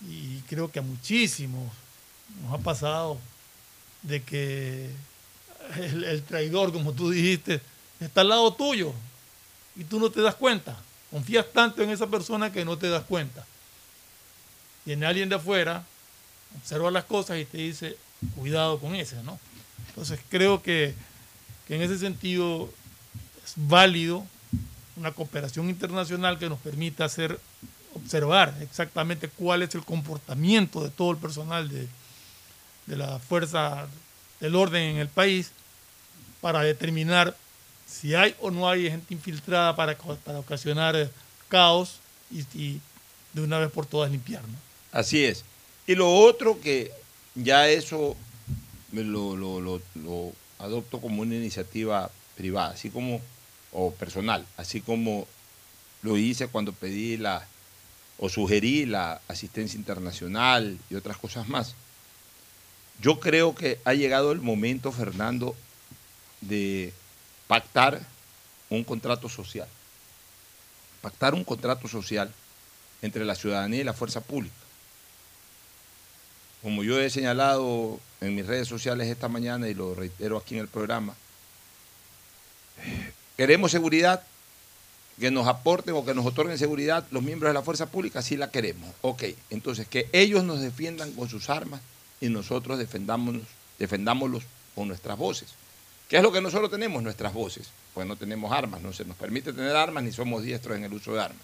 [0.07, 1.71] y creo que a muchísimos
[2.41, 3.19] nos ha pasado,
[4.01, 4.89] de que
[5.75, 7.61] el traidor, como tú dijiste,
[7.99, 8.93] está al lado tuyo
[9.75, 10.77] y tú no te das cuenta.
[11.11, 13.45] Confías tanto en esa persona que no te das cuenta.
[14.89, 15.85] Viene alguien de afuera,
[16.57, 17.95] observa las cosas y te dice,
[18.35, 19.39] cuidado con ese, ¿no?
[19.89, 20.95] Entonces creo que,
[21.67, 22.67] que en ese sentido
[23.45, 24.25] es válido
[24.95, 27.39] una cooperación internacional que nos permita hacer
[27.93, 31.87] observar exactamente cuál es el comportamiento de todo el personal de,
[32.87, 33.85] de la fuerza
[34.39, 35.51] del orden en el país
[36.41, 37.37] para determinar
[37.85, 41.11] si hay o no hay gente infiltrada para, para ocasionar
[41.47, 41.99] caos
[42.31, 42.81] y, y
[43.33, 44.41] de una vez por todas limpiar.
[44.91, 45.43] Así es.
[45.87, 46.91] Y lo otro que
[47.35, 48.15] ya eso
[48.91, 53.21] lo, lo- lo- lo adopto como una iniciativa privada, así como,
[53.71, 55.27] o personal, así como
[56.01, 57.45] lo hice cuando pedí la,
[58.17, 61.75] o sugerí la asistencia internacional y otras cosas más.
[63.01, 65.55] Yo creo que ha llegado el momento, Fernando,
[66.41, 66.93] de
[67.47, 68.01] pactar
[68.69, 69.67] un contrato social.
[71.01, 72.33] Pactar un contrato social
[73.01, 74.55] entre la ciudadanía y la fuerza pública.
[76.61, 80.61] Como yo he señalado en mis redes sociales esta mañana y lo reitero aquí en
[80.61, 81.15] el programa,
[83.37, 84.23] queremos seguridad,
[85.19, 88.37] que nos aporten o que nos otorguen seguridad los miembros de la fuerza pública, sí
[88.37, 88.89] la queremos.
[89.01, 91.81] Ok, entonces que ellos nos defiendan con sus armas
[92.21, 93.43] y nosotros defendámonos,
[93.77, 94.43] defendámoslos
[94.75, 95.49] con nuestras voces.
[96.07, 97.03] ¿Qué es lo que nosotros tenemos?
[97.03, 97.69] Nuestras voces.
[97.93, 100.93] Pues no tenemos armas, no se nos permite tener armas ni somos diestros en el
[100.93, 101.41] uso de armas.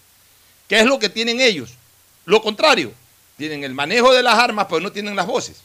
[0.68, 1.74] ¿Qué es lo que tienen ellos?
[2.24, 2.92] Lo contrario,
[3.36, 5.56] tienen el manejo de las armas, pero no tienen las voces.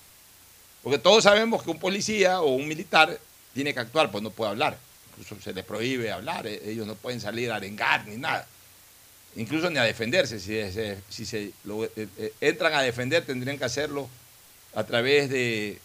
[0.84, 3.18] Porque todos sabemos que un policía o un militar
[3.54, 4.78] tiene que actuar, pues no puede hablar.
[5.18, 8.48] Incluso se les prohíbe hablar, eh, ellos no pueden salir a arengar ni nada.
[9.36, 10.40] Incluso ni a defenderse.
[10.40, 14.10] Si se, si se lo- eh, eh, entran a defender, tendrían que hacerlo
[14.74, 15.80] a través de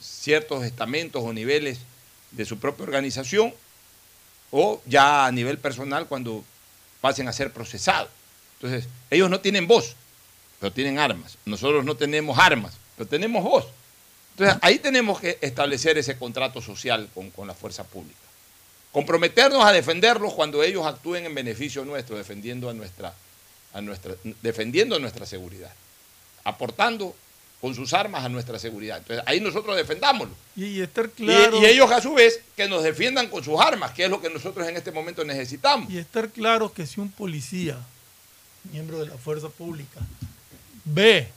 [0.00, 1.78] ciertos estamentos o niveles
[2.30, 3.52] de su propia organización
[4.50, 6.44] o ya a nivel personal cuando
[7.00, 8.08] pasen a ser procesados.
[8.60, 9.94] Entonces, ellos no tienen voz,
[10.60, 11.38] pero tienen armas.
[11.44, 13.66] Nosotros no tenemos armas, pero tenemos voz.
[14.32, 18.18] Entonces, ahí tenemos que establecer ese contrato social con, con la fuerza pública.
[18.92, 23.14] Comprometernos a defenderlos cuando ellos actúen en beneficio nuestro, defendiendo a nuestra,
[23.72, 25.72] a nuestra, defendiendo nuestra seguridad,
[26.44, 27.14] aportando
[27.60, 28.98] con sus armas a nuestra seguridad.
[28.98, 30.34] Entonces, ahí nosotros defendámoslo.
[30.54, 31.60] Y, estar claro.
[31.60, 34.30] Y, ellos a su vez que nos defiendan con sus armas, que es lo que
[34.30, 35.90] nosotros en este momento necesitamos.
[35.90, 37.78] Y estar claro que si un policía,
[38.70, 40.00] miembro de la fuerza pública,
[40.86, 41.28] ve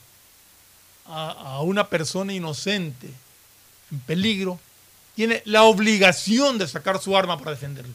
[1.06, 3.10] a, a una persona inocente
[3.92, 4.60] en peligro,
[5.16, 7.94] tiene la obligación de sacar su arma para defenderlo.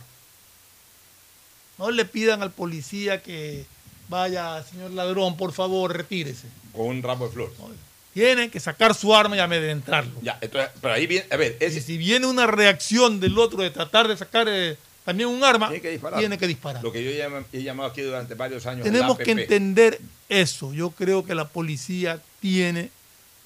[1.79, 3.65] No le pidan al policía que
[4.09, 6.49] vaya, señor ladrón, por favor, retírese.
[6.73, 7.59] Con un ramo de flores.
[7.59, 7.71] No,
[8.13, 10.13] Tiene que sacar su arma y amedrentarlo.
[10.23, 13.71] Ya, entonces, pero ahí viene, a ver, Y si viene una reacción del otro de
[13.71, 16.19] tratar de sacar eh, también un arma, Tiene que disparar.
[16.19, 16.83] tiene que disparar.
[16.83, 18.85] lo que yo he llamado aquí durante varios años.
[18.85, 20.73] Tenemos que entender eso.
[20.73, 22.91] Yo creo que la policía tiene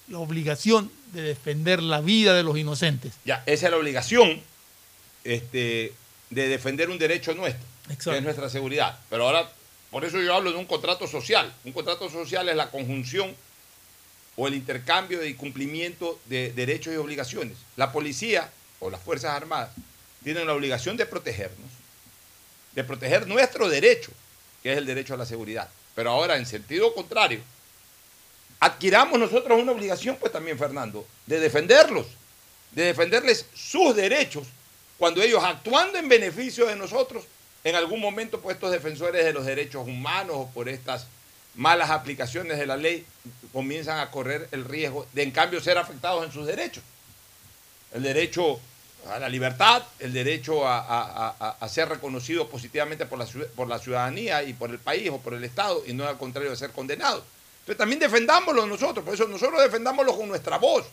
[0.09, 3.15] la obligación de defender la vida de los inocentes.
[3.25, 4.41] Ya, esa es la obligación
[5.25, 5.93] este,
[6.31, 8.11] de defender un derecho nuestro, Exacto.
[8.13, 8.99] que es nuestra seguridad.
[9.11, 9.51] Pero ahora,
[9.91, 11.53] por eso yo hablo de un contrato social.
[11.65, 13.35] Un contrato social es la conjunción
[14.37, 17.57] o el intercambio y cumplimiento de derechos y obligaciones.
[17.77, 19.71] La policía o las Fuerzas Armadas
[20.29, 21.71] tienen la obligación de protegernos,
[22.75, 24.13] de proteger nuestro derecho,
[24.63, 25.71] que es el derecho a la seguridad.
[25.95, 27.41] Pero ahora, en sentido contrario,
[28.61, 32.09] adquiramos nosotros una obligación, pues también, Fernando, de defenderlos,
[32.73, 34.47] de defenderles sus derechos,
[34.99, 37.25] cuando ellos actuando en beneficio de nosotros,
[37.65, 41.07] en algún momento, pues estos defensores de los derechos humanos o por estas
[41.55, 43.07] malas aplicaciones de la ley,
[43.55, 46.85] comienzan a correr el riesgo de, en cambio, ser afectados en sus derechos.
[47.95, 48.61] El derecho
[49.07, 53.79] a la libertad, el derecho a, a- a- ser reconocido positivamente por la, por la
[53.79, 56.73] ciudadanía y por el país o por el Estado, y no al contrario de ser
[56.73, 57.23] condenados.
[57.61, 60.85] Entonces también defendámoslo nosotros, por eso nosotros defendámoslo con nuestra voz.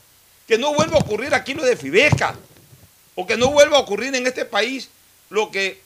[0.48, 2.36] Que no vuelva a ocurrir aquí lo de Fibeca,
[3.16, 4.90] o que no vuelva a ocurrir en este país
[5.30, 5.82] lo que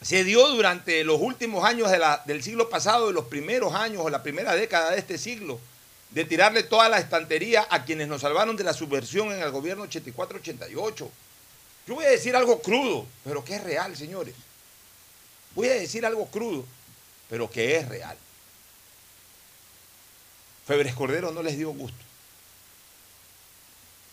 [0.00, 4.02] se dio durante los últimos años de la- del siglo pasado, de los primeros años
[4.04, 5.58] o la primera década de este siglo,
[6.10, 9.84] de tirarle toda la estantería a quienes nos salvaron de la subversión en el gobierno
[9.84, 11.08] 84-88.
[11.86, 14.34] Yo voy a decir algo crudo, pero que es real, señores.
[15.54, 16.64] Voy a decir algo crudo,
[17.28, 18.16] pero que es real.
[20.66, 21.98] Febres Cordero no les dio gusto.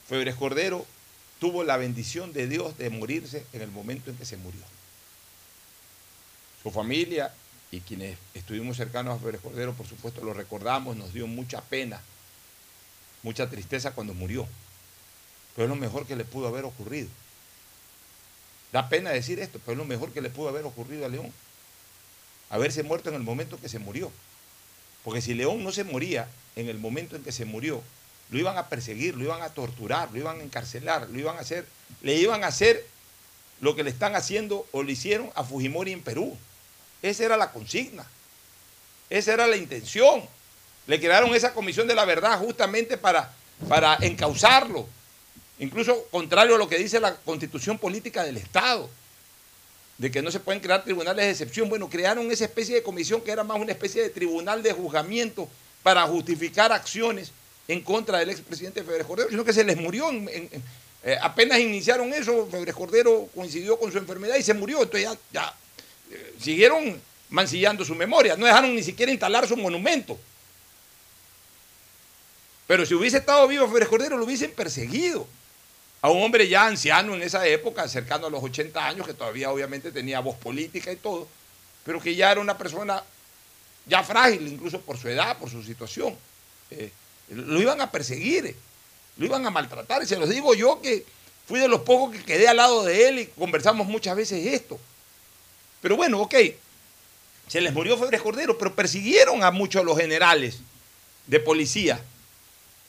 [0.07, 0.85] Febres Cordero
[1.39, 4.61] tuvo la bendición de Dios de morirse en el momento en que se murió.
[6.61, 7.33] Su familia
[7.71, 12.01] y quienes estuvimos cercanos a Febres Cordero, por supuesto, lo recordamos, nos dio mucha pena,
[13.23, 14.45] mucha tristeza cuando murió.
[15.55, 17.07] Pero es lo mejor que le pudo haber ocurrido.
[18.71, 21.31] Da pena decir esto, pero es lo mejor que le pudo haber ocurrido a León.
[22.49, 24.11] Haberse muerto en el momento que se murió.
[25.03, 27.81] Porque si León no se moría en el momento en que se murió,
[28.29, 31.41] lo iban a perseguir, lo iban a torturar, lo iban a encarcelar, lo iban a
[31.41, 31.65] hacer,
[32.01, 32.85] le iban a hacer
[33.59, 36.37] lo que le están haciendo o le hicieron a Fujimori en Perú.
[37.01, 38.05] Esa era la consigna.
[39.09, 40.23] Esa era la intención.
[40.87, 43.33] Le crearon esa comisión de la verdad justamente para,
[43.67, 44.87] para encauzarlo.
[45.61, 48.89] Incluso contrario a lo que dice la constitución política del Estado.
[49.99, 51.69] de que no se pueden crear tribunales de excepción.
[51.69, 55.47] Bueno, crearon esa especie de comisión que era más una especie de tribunal de juzgamiento
[55.83, 57.31] para justificar acciones
[57.67, 60.09] en contra del expresidente Febres Cordero, sino que se les murió.
[60.11, 64.81] eh, apenas iniciaron eso, Febres Cordero coincidió con su enfermedad y se murió.
[64.81, 65.53] Entonces ya, ya,
[66.09, 70.17] eh, siguieron mancillando su memoria, no dejaron ni siquiera instalar su monumento.
[72.65, 75.27] Pero si hubiese estado vivo Febres Cordero, lo hubiesen perseguido.
[76.01, 79.51] A un hombre ya anciano en esa época, cercano a los 80 años, que todavía
[79.51, 81.27] obviamente tenía voz política y todo,
[81.85, 83.03] pero que ya era una persona
[83.85, 86.15] ya frágil, incluso por su edad, por su situación.
[86.71, 86.91] Eh,
[87.29, 88.55] lo iban a perseguir,
[89.17, 90.01] lo iban a maltratar.
[90.01, 91.05] Y se los digo yo que
[91.47, 94.79] fui de los pocos que quedé al lado de él y conversamos muchas veces esto.
[95.81, 96.35] Pero bueno, ok,
[97.47, 100.57] se les murió Febres Cordero, pero persiguieron a muchos de los generales
[101.27, 102.01] de policía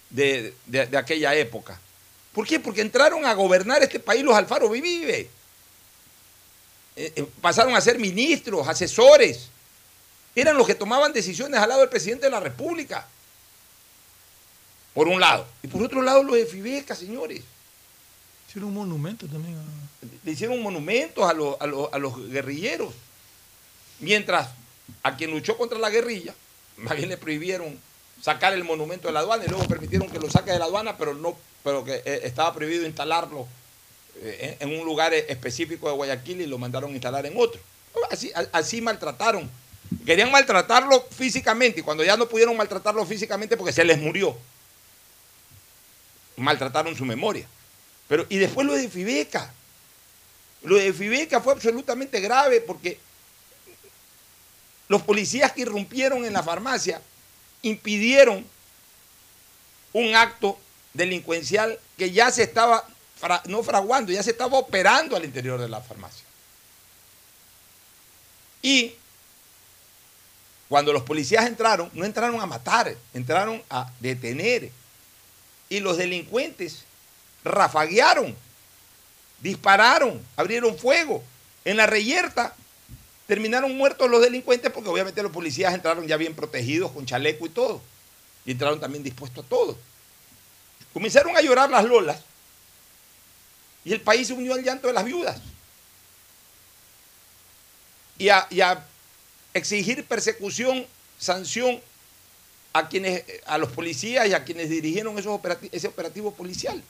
[0.09, 1.79] de- de aquella época.
[2.33, 2.59] ¿Por qué?
[2.61, 5.29] Porque entraron a gobernar este país los Alfaro Vive.
[6.97, 9.49] Eh, eh, pasaron a ser ministros, asesores.
[10.35, 13.07] Eran los que tomaban decisiones al lado del presidente de la República.
[14.95, 15.47] Por un lado.
[15.62, 17.42] Y por otro lado, los de Fibeca, señores.
[18.49, 19.57] Hicieron un monumento también.
[19.57, 19.62] a-
[20.25, 22.92] Le hicieron monumentos a los, a los- a los guerrilleros.
[24.01, 24.49] Mientras
[25.03, 26.35] a quien luchó contra la guerrilla,
[26.79, 27.79] más bien le prohibieron
[28.23, 30.97] sacar el monumento de la aduana y luego permitieron que lo saque de la aduana,
[30.97, 33.49] pero no, pero que eh, estaba prohibido instalarlo
[34.21, 37.61] eh, en un lugar específico de Guayaquil y lo mandaron a instalar en otro.
[38.11, 39.51] Así, así maltrataron.
[40.07, 44.37] Querían maltratarlo físicamente y cuando ya no pudieron maltratarlo físicamente porque se les murió,
[46.37, 47.47] maltrataron su memoria.
[48.07, 49.53] Pero, y después lo de Fibeca.
[50.63, 53.01] Lo de Fibeca fue absolutamente grave porque
[54.87, 57.03] los policías que irrumpieron en la farmacia
[57.62, 58.44] impidieron
[59.92, 60.59] un acto
[60.92, 62.85] delincuencial que ya se estaba,
[63.46, 66.25] no fraguando, ya se estaba operando al interior de la farmacia.
[68.61, 68.94] Y
[70.68, 74.70] cuando los policías entraron, no entraron a matar, entraron a detener.
[75.68, 76.85] Y los delincuentes
[77.44, 78.37] rafaguearon,
[79.40, 81.22] dispararon, abrieron fuego.
[81.64, 82.55] En la reyerta
[83.33, 87.49] terminaron muertos los delincuentes porque obviamente los policías entraron ya bien protegidos con chaleco y
[87.49, 87.81] todo.
[88.45, 89.79] Y entraron también dispuestos a todo.
[90.92, 92.21] Comenzaron a llorar las lolas
[93.87, 95.40] y el país se unió al llanto de las viudas.
[98.18, 98.85] Y a,
[99.55, 100.87] exigir persecución,
[101.18, 101.81] sanción
[102.75, 105.40] a quienes, a los policías y a quienes dirigieron esos
[105.73, 106.85] ese operativo policial.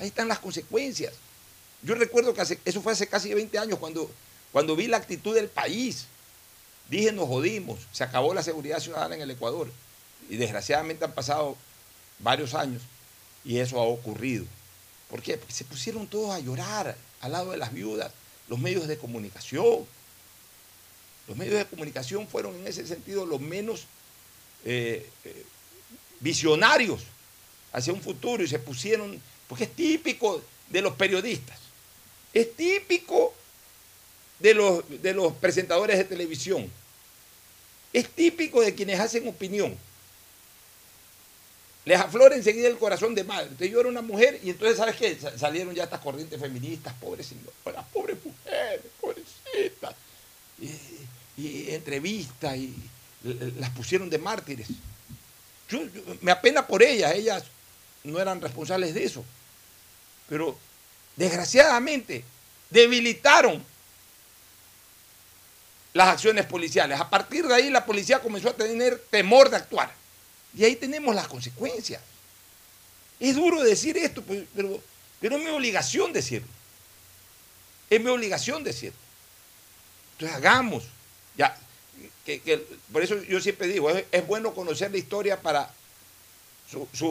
[0.00, 1.12] Ahí están las consecuencias.
[1.82, 4.10] Yo recuerdo que hace- eso fue hace casi 20 años cuando,
[4.52, 6.06] cuando vi la actitud del país.
[6.88, 9.70] Dije, nos jodimos, se acabó la seguridad ciudadana en el Ecuador.
[10.28, 11.56] Y desgraciadamente han pasado
[12.18, 12.82] varios años
[13.44, 14.44] y eso ha ocurrido.
[15.10, 15.38] ¿Por qué?
[15.38, 18.12] Porque se pusieron todos a llorar al lado de las viudas,
[18.48, 19.86] los medios de comunicación.
[21.28, 23.86] Los medios de comunicación fueron en ese sentido los menos
[24.64, 25.44] eh, eh,
[26.20, 27.02] visionarios
[27.72, 31.58] hacia un futuro y se pusieron, porque es típico de los periodistas,
[32.32, 33.34] es típico
[34.38, 36.70] de los, de los presentadores de televisión,
[37.92, 39.76] es típico de quienes hacen opinión.
[41.84, 43.44] Les aflora enseguida el corazón de madre.
[43.44, 45.16] Entonces yo era una mujer y entonces, ¿sabes qué?
[45.18, 49.94] Sa- Salieron ya estas corrientes feministas, pobres señoras, pobres mujeres, pobrecitas.
[51.38, 52.74] Y, entrevistas y
[53.58, 54.66] las pusieron de mártires.
[55.70, 55.80] Yo-
[56.22, 57.44] me apena por ellas, ellas
[58.02, 59.24] no eran responsables de eso.
[60.28, 60.58] Pero
[61.14, 62.24] desgraciadamente
[62.70, 63.62] debilitaron
[65.96, 67.00] las acciones policiales.
[67.00, 69.92] A partir de ahí la policía comenzó a tener temor de actuar.
[70.54, 72.02] Y ahí tenemos las consecuencias.
[73.18, 74.78] Es duro decir esto, pues, pero,
[75.20, 76.48] pero es mi obligación decirlo.
[77.88, 78.98] Es mi obligación decirlo.
[80.12, 80.84] Entonces hagamos.
[81.36, 81.56] Ya,
[82.24, 82.58] que- que-
[82.92, 85.72] por eso yo siempre digo, es, bueno conocer la historia para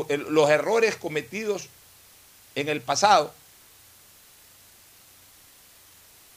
[0.09, 1.69] los errores cometidos
[2.55, 3.33] en el pasado,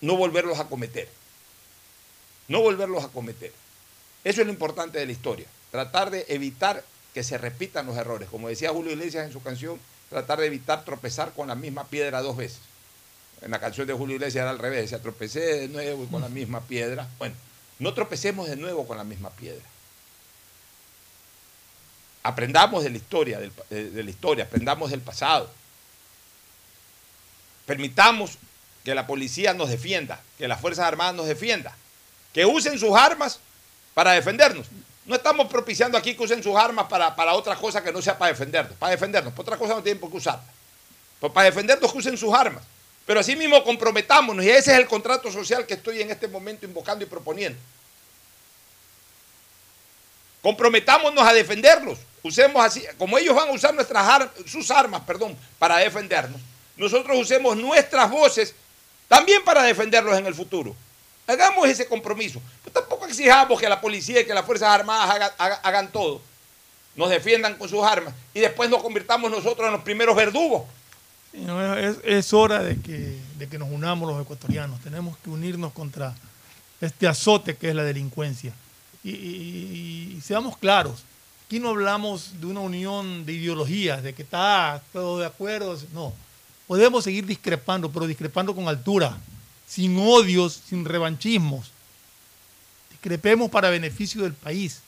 [0.01, 1.09] no volverlos a cometer.
[2.49, 3.53] No volverlos a cometer.
[4.25, 5.47] Eso es lo importante de la historia.
[5.71, 6.83] Tratar de evitar
[7.15, 8.29] que se repitan los errores.
[8.29, 9.79] Como decía Julio Iglesias en su canción,
[10.11, 12.61] tratar de evitar tropezar con la misma piedra dos veces.
[13.43, 16.29] En la canción de Julio Iglesias era al revés, decía tropecé de nuevo con la
[16.29, 17.09] misma piedra.
[17.19, 17.35] Bueno,
[17.79, 19.65] no tropecemos de nuevo con la misma piedra.
[22.23, 25.51] Aprendamos de la historia, de la historia, aprendamos del pasado.
[27.65, 28.39] Permitamos
[28.85, 31.77] que la policía nos defienda, que las Fuerzas Armadas nos defienda,
[32.39, 33.41] que usen sus armas
[33.95, 34.69] para defendernos.
[35.05, 38.17] No estamos propiciando aquí que usen sus armas para, para otra cosa que no sea
[38.17, 38.79] para defendernos.
[38.79, 40.47] Para defendernos, para otra cosa no tienen por qué usarlas.
[41.21, 42.63] Pero para defendernos que usen sus armas.
[43.05, 46.65] Pero así mismo comprometámonos y ese es el contrato social que estoy en este momento
[46.65, 47.59] invocando y proponiendo.
[50.41, 51.99] Comprometámonos a defenderlos.
[52.23, 56.41] Usemos así, como ellos van a usar nuestras sus armas, perdón, para defendernos.
[56.77, 58.55] Nosotros usemos nuestras voces
[59.09, 60.77] también para defenderlos en el futuro.
[61.29, 62.41] Hagamos ese compromiso.
[62.63, 66.21] Pues tampoco exijamos que la policía y que las Fuerzas Armadas hagan, todo.
[66.97, 70.63] Nos defiendan con sus armas y después nos convirtamos nosotros en los primeros verdugos.
[72.05, 74.81] Es hora de que, de que nos unamos los ecuatorianos.
[74.81, 76.15] Tenemos que unirnos contra
[76.81, 78.53] este azote que es la delincuencia.
[79.05, 81.05] Y, y- y seamos claros,
[81.47, 85.79] aquí no hablamos de una unión de ideologías, de que está todo de acuerdo.
[85.93, 86.13] No,
[86.67, 89.17] podemos seguir discrepando, pero discrepando con altura,
[89.69, 91.71] sin odios, sin revanchismos.
[92.91, 94.81] Discrepemos para beneficio del país.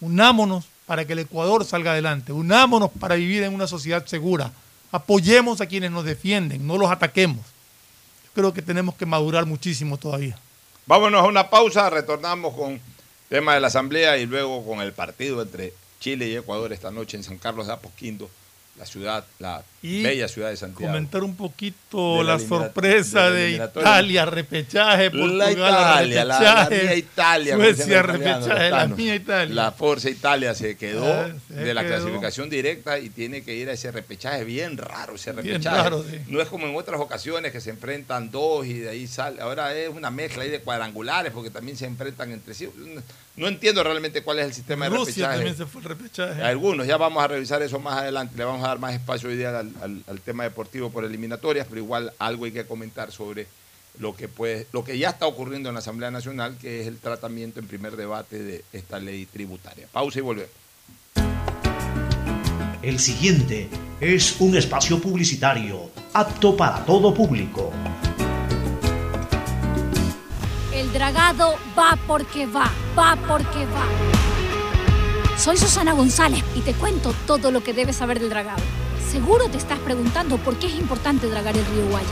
[0.00, 2.32] Unámonos para que el Ecuador salga adelante.
[2.32, 4.52] Unámonos para vivir en una sociedad segura.
[4.90, 7.44] Apoyemos a quienes nos defienden, no los ataquemos.
[8.24, 10.38] Yo creo que tenemos que madurar muchísimo todavía.
[10.86, 12.80] Vámonos a una pausa, retornamos con
[13.28, 17.16] tema de la asamblea y luego con el partido entre Chile y Ecuador esta noche
[17.16, 18.28] en San Carlos de Apoquindo,
[18.76, 20.92] la ciudad, la Y bella ciudad de Santiago.
[20.92, 23.88] Comentar un poquito De la sorpresa de la de, eliminatoria.
[23.90, 27.56] Italia, repechaje, Portugal, La Italia, la, mía Italia.
[27.56, 29.54] Suecia, repechaje, la mía Italia.
[29.54, 33.68] La Forza Italia se quedó Ah, se de la clasificación directa y tiene que ir
[33.68, 35.82] a ese repechaje bien raro, ese Bien repechaje.
[35.82, 36.18] raro, sí.
[36.28, 39.40] No es como en otras ocasiones que se enfrentan dos y de ahí sale.
[39.40, 42.68] Ahora es una mezcla ahí de cuadrangulares porque también se enfrentan entre sí.
[43.34, 45.34] No entiendo realmente cuál es el sistema de Rusia repechaje.
[45.36, 46.42] también se fue el repechaje.
[46.42, 49.36] Algunos, ya vamos a revisar eso más adelante, le vamos a dar más espacio hoy
[49.36, 53.46] día al, al- al tema deportivo por eliminatorias, pero igual algo hay que comentar sobre
[53.98, 56.98] lo que puede, lo que ya está ocurriendo en la Asamblea Nacional, que es el
[56.98, 59.86] tratamiento en primer debate de esta ley tributaria.
[59.92, 60.50] Pausa y volvemos.
[62.82, 63.68] El siguiente
[64.00, 67.70] es un espacio publicitario apto para todo público.
[70.72, 75.38] El dragado va porque va, va porque va.
[75.38, 78.62] Soy Susana González y te cuento todo lo que debes saber del dragado.
[79.12, 82.08] Seguro te estás preguntando por qué es importante dragar el río Guayas.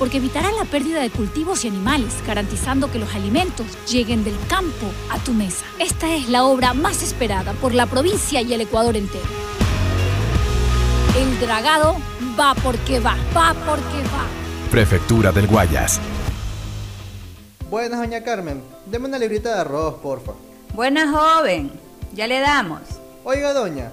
[0.00, 4.86] Porque evitará la pérdida de cultivos y animales, garantizando que los alimentos lleguen del campo
[5.10, 5.64] a tu mesa.
[5.78, 9.22] Esta es la obra más esperada por la provincia y el Ecuador entero.
[11.16, 11.94] El dragado
[12.36, 14.26] va porque va, va porque va.
[14.72, 16.00] Prefectura del Guayas.
[17.70, 18.60] Buenas, doña Carmen.
[18.86, 20.32] Deme una librita de arroz, porfa.
[20.74, 21.70] Buena joven,
[22.12, 22.80] ya le damos.
[23.22, 23.92] Oiga, doña,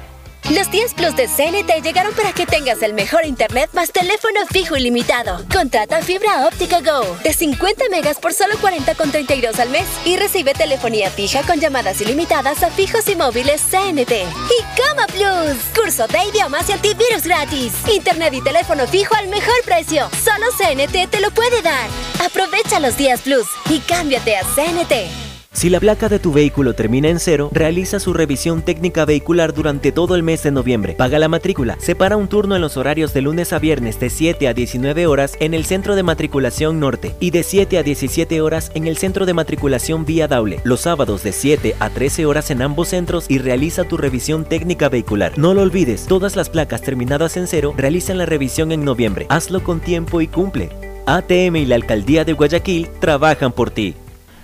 [0.55, 4.75] Los 10 Plus de CNT llegaron para que tengas el mejor internet más teléfono fijo
[4.75, 5.45] ilimitado.
[5.49, 11.09] Contrata fibra óptica Go de 50 megas por solo 40,32 al mes y recibe telefonía
[11.09, 14.11] fija con llamadas ilimitadas a fijos y móviles CNT.
[14.11, 17.71] Y Coma Plus, curso de idiomas y antivirus gratis.
[17.89, 20.09] Internet y teléfono fijo al mejor precio.
[20.21, 21.89] Solo CNT te lo puede dar.
[22.25, 25.30] Aprovecha los días Plus y cámbiate a CNT.
[25.53, 29.91] Si la placa de tu vehículo termina en cero, realiza su revisión técnica vehicular durante
[29.91, 30.93] todo el mes de noviembre.
[30.93, 31.77] Paga la matrícula.
[31.79, 35.35] Separa un turno en los horarios de lunes a viernes de 7 a 19 horas
[35.39, 39.25] en el Centro de Matriculación Norte y de 7 a 17 horas en el Centro
[39.25, 40.61] de Matriculación Vía Daule.
[40.63, 44.87] Los sábados de 7 a 13 horas en ambos centros y realiza tu revisión técnica
[44.87, 45.37] vehicular.
[45.37, 49.27] No lo olvides, todas las placas terminadas en cero realizan la revisión en noviembre.
[49.29, 50.69] Hazlo con tiempo y cumple.
[51.05, 53.95] ATM y la Alcaldía de Guayaquil trabajan por ti.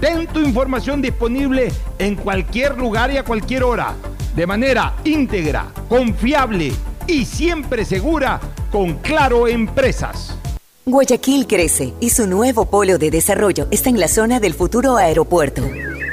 [0.00, 3.94] Ten tu información disponible en cualquier lugar y a cualquier hora,
[4.34, 6.72] de manera íntegra, confiable
[7.06, 8.40] y siempre segura
[8.72, 10.34] con Claro Empresas.
[10.86, 15.62] Guayaquil crece y su nuevo polo de desarrollo está en la zona del futuro aeropuerto.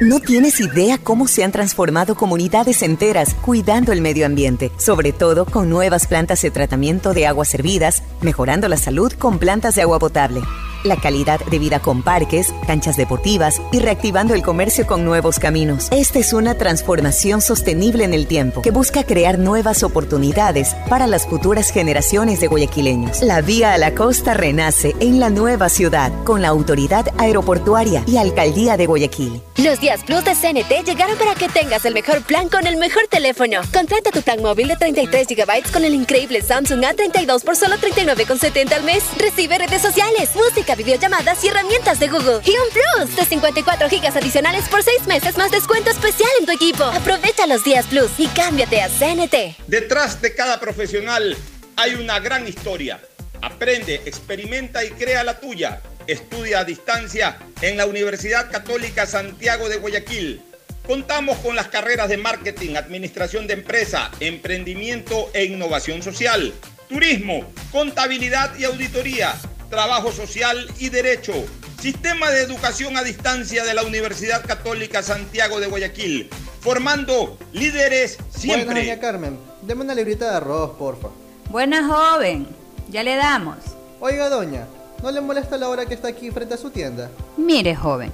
[0.01, 5.45] No tienes idea cómo se han transformado comunidades enteras cuidando el medio ambiente, sobre todo
[5.45, 9.97] con nuevas plantas de tratamiento de aguas servidas, mejorando la salud con plantas de agua
[9.97, 10.41] potable
[10.83, 15.87] la calidad de vida con parques, canchas deportivas y reactivando el comercio con nuevos caminos.
[15.91, 21.25] Esta es una transformación sostenible en el tiempo que busca crear nuevas oportunidades para las
[21.27, 23.21] futuras generaciones de guayaquileños.
[23.21, 28.17] La vía a la costa renace en la nueva ciudad con la autoridad aeroportuaria y
[28.17, 29.41] alcaldía de Guayaquil.
[29.57, 33.07] Los días Plus de CNT llegaron para que tengas el mejor plan con el mejor
[33.09, 33.61] teléfono.
[33.73, 38.73] Contrata tu plan móvil de 33 GB con el increíble Samsung A32 por solo 39,70
[38.73, 39.03] al mes.
[39.17, 42.41] Recibe redes sociales, música, videollamadas y herramientas de Google.
[42.45, 46.51] Y un Plus de 54 GB adicionales por 6 meses más descuento especial en tu
[46.51, 46.83] equipo.
[46.83, 49.57] Aprovecha los días Plus y cámbiate a CNT.
[49.67, 51.37] Detrás de cada profesional
[51.75, 52.99] hay una gran historia.
[53.41, 55.81] Aprende, experimenta y crea la tuya.
[56.07, 60.41] Estudia a distancia en la Universidad Católica Santiago de Guayaquil.
[60.85, 66.53] Contamos con las carreras de marketing, administración de empresa, emprendimiento e innovación social,
[66.87, 69.35] turismo, contabilidad y auditoría,
[69.69, 71.33] trabajo social y derecho.
[71.81, 78.65] Sistema de educación a distancia de la Universidad Católica Santiago de Guayaquil, formando líderes siempre.
[78.65, 79.39] Buenas, doña Carmen.
[79.61, 81.09] Deme una librita de arroz, porfa.
[81.49, 82.47] Buena joven,
[82.89, 83.57] ya le damos.
[83.99, 84.67] Oiga, doña,
[85.03, 87.09] ¿no le molesta la hora que está aquí frente a su tienda?
[87.37, 88.11] Mire, joven,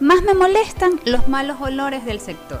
[0.00, 2.60] más me molestan los malos olores del sector.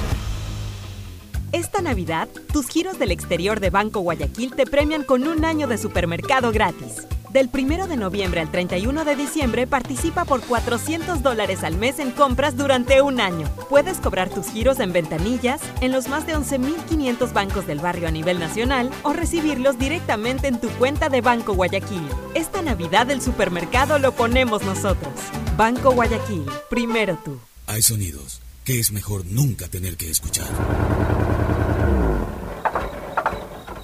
[1.51, 5.77] Esta Navidad, tus giros del exterior de Banco Guayaquil te premian con un año de
[5.77, 7.05] supermercado gratis.
[7.31, 12.11] Del 1 de noviembre al 31 de diciembre participa por 400 dólares al mes en
[12.11, 13.49] compras durante un año.
[13.69, 18.11] Puedes cobrar tus giros en ventanillas, en los más de 11.500 bancos del barrio a
[18.11, 22.07] nivel nacional o recibirlos directamente en tu cuenta de Banco Guayaquil.
[22.33, 25.13] Esta Navidad el supermercado lo ponemos nosotros.
[25.57, 27.37] Banco Guayaquil, primero tú.
[27.67, 30.47] Hay sonidos que es mejor nunca tener que escuchar.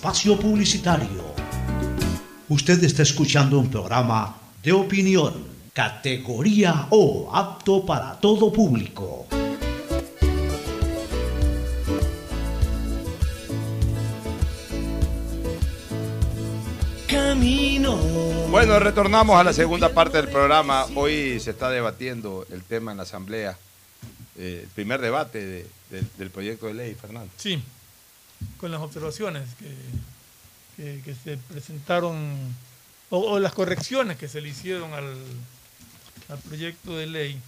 [0.00, 1.22] Espacio publicitario.
[2.48, 5.44] Usted está escuchando un programa de opinión,
[5.74, 9.26] categoría O, apto para todo público.
[17.08, 17.96] Camino.
[18.50, 20.86] Bueno, retornamos a la segunda parte del programa.
[20.94, 23.56] Hoy se está debatiendo el tema en la Asamblea,
[24.38, 27.30] eh, el primer debate de- de- del proyecto de ley, Fernando.
[27.36, 27.60] Sí,
[28.58, 29.48] con las observaciones
[30.76, 32.54] que, que- se presentaron
[33.10, 35.14] o, las correcciones que se le hicieron al,
[36.28, 37.40] al proyecto de ley,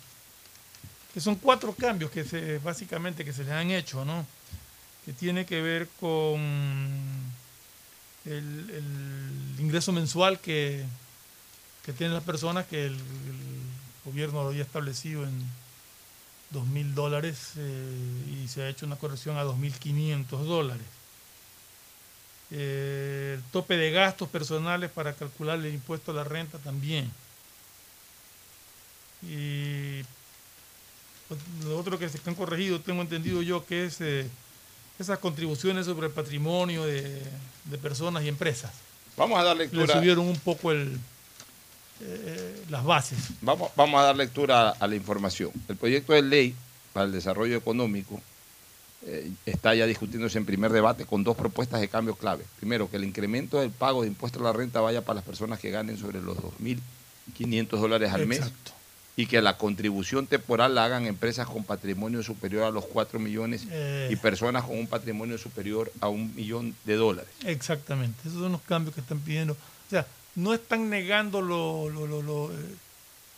[1.14, 4.26] que son cuatro cambios que se básicamente que se le han hecho, ¿no?
[5.04, 6.40] Que tiene que ver con
[8.24, 10.84] el, el ingreso mensual que,
[11.84, 12.96] que tienen las personas que el,
[14.04, 15.30] gobierno había establecido en
[16.52, 20.86] dos mil dólares eh, y se ha hecho una corrección a 2.500 dólares.
[22.50, 27.10] Eh, el tope de gastos personales para calcular el impuesto a la renta también.
[29.22, 30.02] Y
[31.64, 34.28] lo otro que se han corregido, tengo entendido yo, que es eh,
[34.98, 37.22] esas contribuciones sobre el patrimonio de,
[37.64, 38.72] de personas y empresas.
[39.16, 39.94] Vamos a dar Le lectura.
[39.94, 40.98] subieron un poco el,
[42.00, 43.18] eh, las bases.
[43.40, 45.50] Vamos, vamos a dar lectura a, a la información.
[45.68, 46.54] El proyecto de ley
[46.92, 48.20] para el desarrollo económico
[49.06, 52.44] eh, está ya discutiéndose en primer debate con dos propuestas de cambio clave.
[52.58, 55.58] Primero, que el incremento del pago de impuesto a la renta vaya para las personas
[55.58, 58.72] que ganen sobre los 2.500 dólares al mes Exacto.
[59.16, 63.62] y que la contribución temporal la hagan empresas con patrimonio superior a los 4 millones
[63.70, 64.08] Eh.
[64.12, 67.30] y personas con un patrimonio superior a un millón de dólares.
[67.44, 69.54] Exactamente, esos son los cambios que están pidiendo.
[69.54, 72.56] O sea, no están negando lo, lo, lo, lo, eh,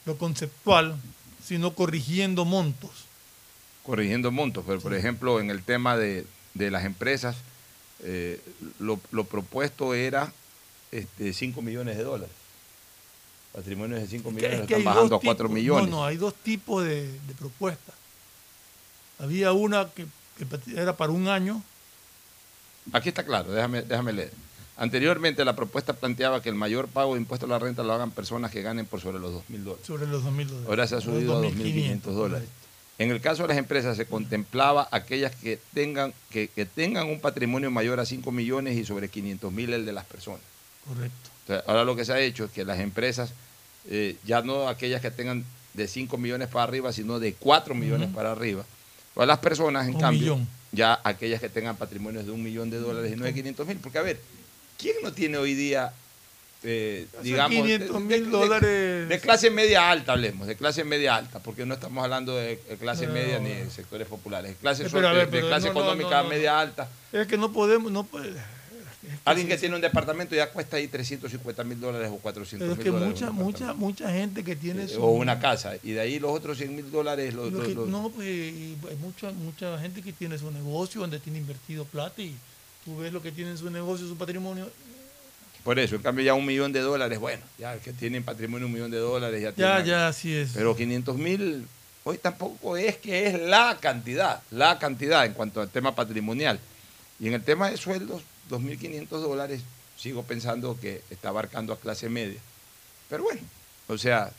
[0.07, 0.97] lo conceptual,
[1.45, 2.91] sino corrigiendo montos.
[3.83, 7.37] corrigiendo montos, pero por ejemplo en el tema de, de las empresas,
[8.01, 8.41] eh,
[8.79, 10.33] lo, propuesto era
[10.93, 12.35] este, 5 millones de dólares.
[13.53, 15.91] Patrimonios de 5 millones lo Es que están bajando a 4 tipos- millones.
[15.91, 17.95] No, no, hay dos tipos de, de propuestas.
[19.19, 20.07] Había una que,
[20.39, 20.47] que
[20.81, 21.63] era para un año,
[22.93, 24.31] Aquí está claro, déjame, déjame leer.
[24.77, 28.11] Anteriormente la propuesta planteaba que el mayor pago de impuesto a la renta lo hagan
[28.11, 29.87] personas que ganen por sobre los 2 mil dólares.
[29.87, 30.67] sobre los 2.000 dólares.
[30.69, 32.49] Ahora se ha subido a 2.500 dólares.
[32.99, 37.21] En el caso de las empresas se contemplaba aquellas que tengan, que, que tengan un
[37.21, 40.41] patrimonio mayor a 5 millones y sobre 500 mil el de las personas.
[40.87, 41.31] Correcto.
[41.43, 43.33] Entonces, ahora lo que se ha hecho es que las empresas,
[43.91, 45.45] eh, ya no aquellas que tengan
[45.75, 48.65] de 5 millones para arriba, sino de 4 millones para arriba.
[49.17, 50.49] O las personas, en Un cambio, millón.
[50.73, 53.77] ya aquellas que tengan patrimonios de un millón de dólares y no de 500 mil.
[53.79, 54.21] Porque, a ver,
[54.79, 55.93] ¿quién no tiene hoy día,
[56.63, 59.09] eh, digamos, 500 de- mil de- dólares.
[59.09, 62.77] de clase media alta, hablemos, de clase media alta, porque no estamos hablando de de
[62.77, 63.13] clase No.
[63.13, 65.73] media ni de sectores populares, de clase, Eh, pero a de- ver, de clase no,
[65.73, 66.89] económica no, media alta.
[67.13, 68.33] Es que no podemos, no puede-
[69.27, 72.79] Alguien que tiene un departamento ya cuesta ahí 350 mil dólares o 400 Pero es
[72.79, 73.21] mil que dólares.
[73.21, 75.75] mucha, mucha, mucha gente que tiene Eh, su- o una casa.
[75.83, 77.35] Y de ahí los otros 100 mil dólares.
[77.35, 81.19] Los, Lo que- los- no, pues hay mucha, mucha gente que tiene su negocio donde
[81.21, 82.35] tiene invertido plata y
[82.85, 84.71] tú ves lo que tiene en su negocio, su patrimonio.
[85.63, 88.73] Por eso, en cambio ya un millón de dólares, bueno, ya que tienen patrimonio un
[88.73, 90.51] millón de dólares ya Ya, tienen- ya, así es.
[90.55, 91.67] Pero 500 mil,
[92.05, 96.59] hoy tampoco es que es la cantidad, la cantidad en cuanto al tema patrimonial.
[97.19, 99.63] Y en el tema de sueldos, 2.500 dólares,
[99.97, 102.41] sigo pensando que está abarcando a clase media.
[103.09, 103.41] Pero bueno,
[103.89, 104.31] o sea,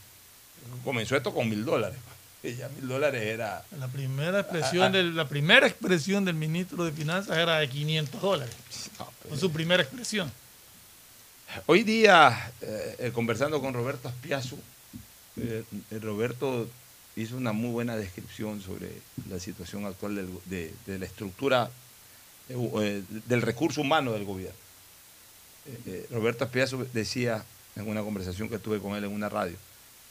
[0.84, 1.98] comenzó esto con mil dólares.
[2.54, 3.64] Ya mil dólares era...
[3.80, 4.92] La primera expresión, Ah, ah.
[4.92, 8.56] del, la primera expresión del ministro de Finanzas era de 500 dólares.
[9.28, 10.32] Fue su primera expresión.
[11.68, 14.58] Hoy día, eh, eh, conversando con Roberto Aspiazu,
[15.38, 16.68] eh, eh, Roberto
[17.16, 18.90] hizo una muy buena descripción sobre
[19.30, 21.70] la situación actual del- de, de la estructura
[22.50, 24.58] eh, eh, del recurso humano del gobierno.
[25.68, 27.44] Eh, eh, Roberto Aspiazu decía
[27.76, 29.56] en una conversación que tuve con él en una radio,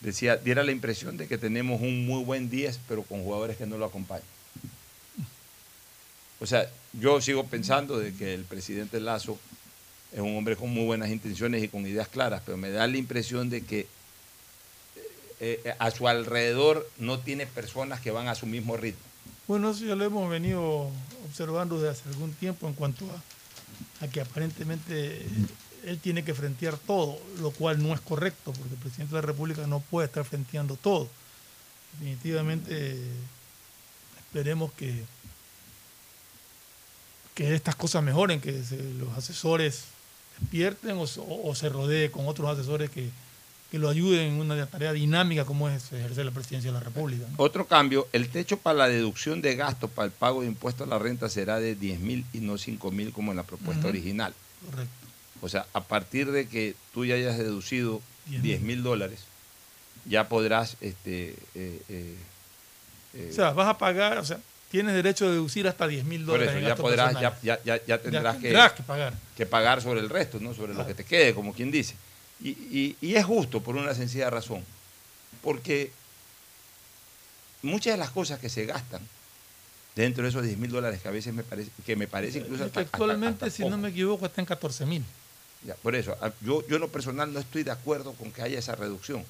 [0.09, 3.67] decía, diera la impresión de que tenemos un muy buen 10, pero con jugadores que
[3.67, 4.27] no lo acompañan.
[6.41, 9.39] O sea, yo sigo pensando de que el presidente Lazo
[10.13, 12.97] es un hombre con muy buenas intenciones y con ideas claras, pero me da la
[12.97, 13.81] impresión de que
[15.41, 19.03] eh, eh, a su alrededor no tiene personas que van a su mismo ritmo.
[19.49, 20.91] Bueno, eso ya lo hemos venido
[21.27, 25.27] observando desde hace algún tiempo en cuanto a, a que aparentemente
[25.87, 29.27] él tiene que frentear todo, lo cual no es correcto, porque el presidente de la
[29.27, 31.09] República no puede estar frenteando todo.
[31.99, 32.99] Definitivamente
[34.19, 35.05] esperemos que,
[37.35, 39.85] que estas cosas mejoren, que se- los asesores
[40.41, 43.11] despierten o, se- o se rodee con otros asesores que,
[43.71, 47.27] que lo ayuden en una tarea dinámica como es ejercer la presidencia de la República.
[47.29, 47.35] ¿no?
[47.39, 50.91] Otro cambio, el techo para la deducción de gastos para el pago de impuestos a
[50.91, 54.33] la renta será de 10 mil y no 5 mil como en la propuesta original.
[54.71, 55.04] Correcto.
[55.45, 58.41] O sea, a partir de que tú ya hayas deducido 10.000.
[58.41, 59.19] 10 mil dólares,
[60.07, 60.79] ya podrás...
[60.81, 62.17] Este, eh, eh,
[63.13, 64.41] eh, O sea, vas a pagar, o sea,
[64.71, 66.49] tienes derecho a deducir hasta 10 mil por dólares.
[66.53, 69.13] eso en ya podrás, ya, ya, ya, ya tendrás, tendrás que pagar.
[69.37, 70.55] que pagar sobre el resto, ¿no?
[70.55, 71.95] sobre lo que te quede, como quien dice.
[72.43, 74.65] Y, y- y es justo por una sencilla razón,
[75.43, 75.93] porque
[77.63, 79.03] muchas de las cosas que se gastan
[79.95, 82.65] dentro de esos 10 mil dólares que a veces me parece, que me parece incluso
[82.65, 85.05] Es que hasta- actualmente, hasta si no me equivoco, está en 14 mil.
[85.65, 88.59] Ya, por eso, yo, yo en lo personal no estoy de acuerdo con que haya
[88.59, 89.25] esa reducción.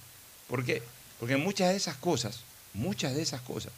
[0.49, 0.83] ¿Por qué?
[1.21, 2.41] Porque muchas de esas cosas,
[2.73, 3.73] muchas de esas cosas,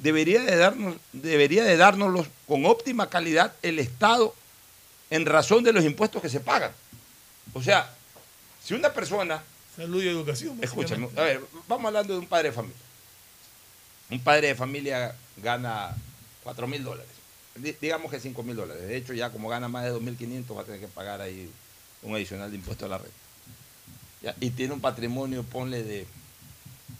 [0.00, 4.32] debería de darnos, debería de dárnoslos con óptima calidad el Estado
[5.10, 6.70] en razón de los impuestos que se pagan.
[7.52, 7.92] O sea,
[8.64, 9.42] si una persona,
[9.76, 10.56] Salud y educación.
[10.62, 12.76] escúchame, a ver, vamos hablando de un padre de familia.
[14.10, 15.94] Un padre de familia gana
[16.44, 17.10] 4 mil dólares.
[17.56, 18.82] Di- Digamos que 5 mil dólares.
[18.86, 21.50] De hecho, ya como gana más de 2.500 va a tener que pagar ahí
[22.02, 23.12] un adicional de impuesto a la renta.
[24.22, 26.06] Ya, Y tiene un patrimonio, ponle de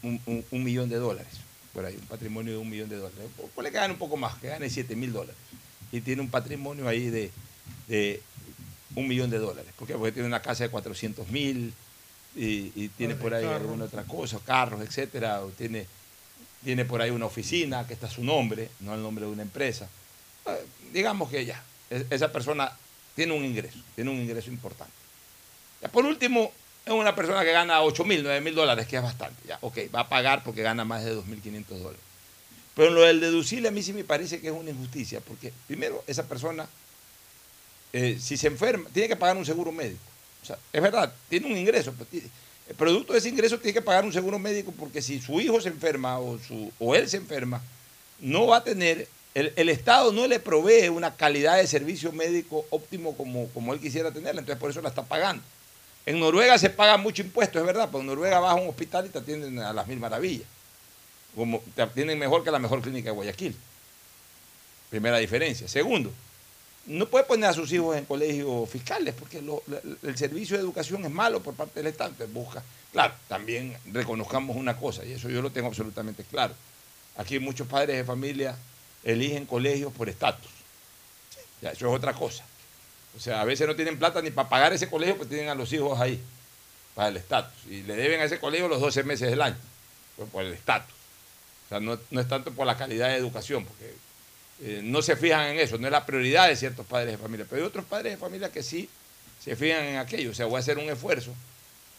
[0.03, 1.33] un- un- un millón de dólares,
[1.73, 3.19] por ahí, un patrimonio de un millón de dólares.
[3.55, 5.35] Puede que gane un poco más, que gane 7 mil dólares.
[5.91, 7.31] Y tiene un patrimonio ahí de,
[7.87, 8.21] de
[8.95, 9.71] un millón de dólares.
[9.77, 9.95] ¿Por qué?
[9.95, 11.73] Porque tiene una casa de 400 mil
[12.35, 15.87] y, y tiene por ahí alguna otra cosa, carros, etcétera, o tiene,
[16.63, 19.41] tiene por ahí una oficina que está a su nombre, no el nombre de una
[19.41, 19.89] empresa.
[20.45, 22.71] Eh, digamos que ya, e- esa persona
[23.15, 24.93] tiene un ingreso, tiene un ingreso importante.
[25.81, 26.51] Ya, por último,
[26.85, 29.41] es una persona que gana 8 mil, 9 mil dólares, que es bastante.
[29.47, 32.01] Ya, ok, va a pagar porque gana más de 2.500 dólares.
[32.75, 36.03] Pero lo del deducible a mí sí me parece que es una injusticia, porque primero,
[36.07, 36.67] esa persona,
[37.91, 40.01] eh, si se enferma, tiene que pagar un seguro médico.
[40.41, 41.93] O sea, es verdad, tiene un ingreso,
[42.69, 45.59] el producto de ese ingreso tiene que pagar un seguro médico porque si su hijo
[45.59, 47.61] se enferma o, su, o él se enferma,
[48.19, 49.07] no va a tener,
[49.39, 54.11] el, Estado no le provee una calidad de servicio médico óptimo como, como él quisiera
[54.11, 55.43] tenerla, entonces por eso la está pagando.
[56.05, 59.09] En Noruega se paga mucho impuesto, es verdad, pero en Noruega vas un hospital y
[59.09, 60.47] te atienden a las mil maravillas.
[61.35, 63.55] Como te atienden mejor que la mejor clínica de Guayaquil.
[64.89, 65.67] Primera diferencia.
[65.67, 66.11] Segundo,
[66.87, 71.11] no puede poner a sus hijos en colegios fiscales porque el servicio de educación es
[71.11, 72.09] malo por parte del Estado.
[72.09, 72.63] Entonces busca.
[72.91, 76.55] Claro, también reconozcamos una cosa, y eso yo lo tengo absolutamente claro.
[77.17, 78.55] Aquí muchos padres de familia
[79.03, 80.51] eligen colegios por estatus.
[81.61, 82.43] Ya, eso es otra cosa.
[83.17, 85.55] O sea, a veces no tienen plata ni para pagar ese colegio, pues tienen a
[85.55, 86.21] los hijos ahí,
[86.95, 87.57] para el estatus.
[87.69, 89.57] Y le deben a ese colegio los 12 meses del año,
[90.15, 90.93] pues por el estatus.
[91.65, 93.93] O sea, no, no es tanto por la calidad de educación, porque
[94.61, 97.45] eh, no se fijan en eso, no es la prioridad de ciertos padres de familia.
[97.49, 98.89] Pero hay otros padres de familia que sí
[99.43, 100.31] se fijan en aquello.
[100.31, 101.33] O sea, voy a hacer un esfuerzo,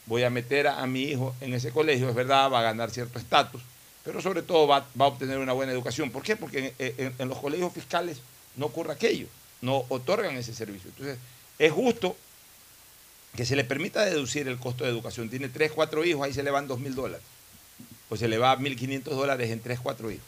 [0.07, 2.91] voy a meter a, a mi hijo en ese colegio, es verdad, va a ganar
[2.91, 3.63] cierto estatus,
[4.11, 6.11] pero sobre todo va, va a obtener una buena educación.
[6.11, 6.35] ¿Por qué?
[6.35, 8.19] Porque en, en- en los colegios fiscales
[8.57, 9.29] no ocurre aquello,
[9.63, 10.91] no otorgan ese servicio.
[10.91, 11.17] Entonces,
[11.61, 12.17] es justo
[13.37, 15.31] que se le permita deducir el costo de educación.
[15.31, 17.25] Tiene tres, cuatro hijos, ahí se le van dos mil dólares.
[18.09, 20.25] O se le va 1.500 dólares en tres, cuatro hijos.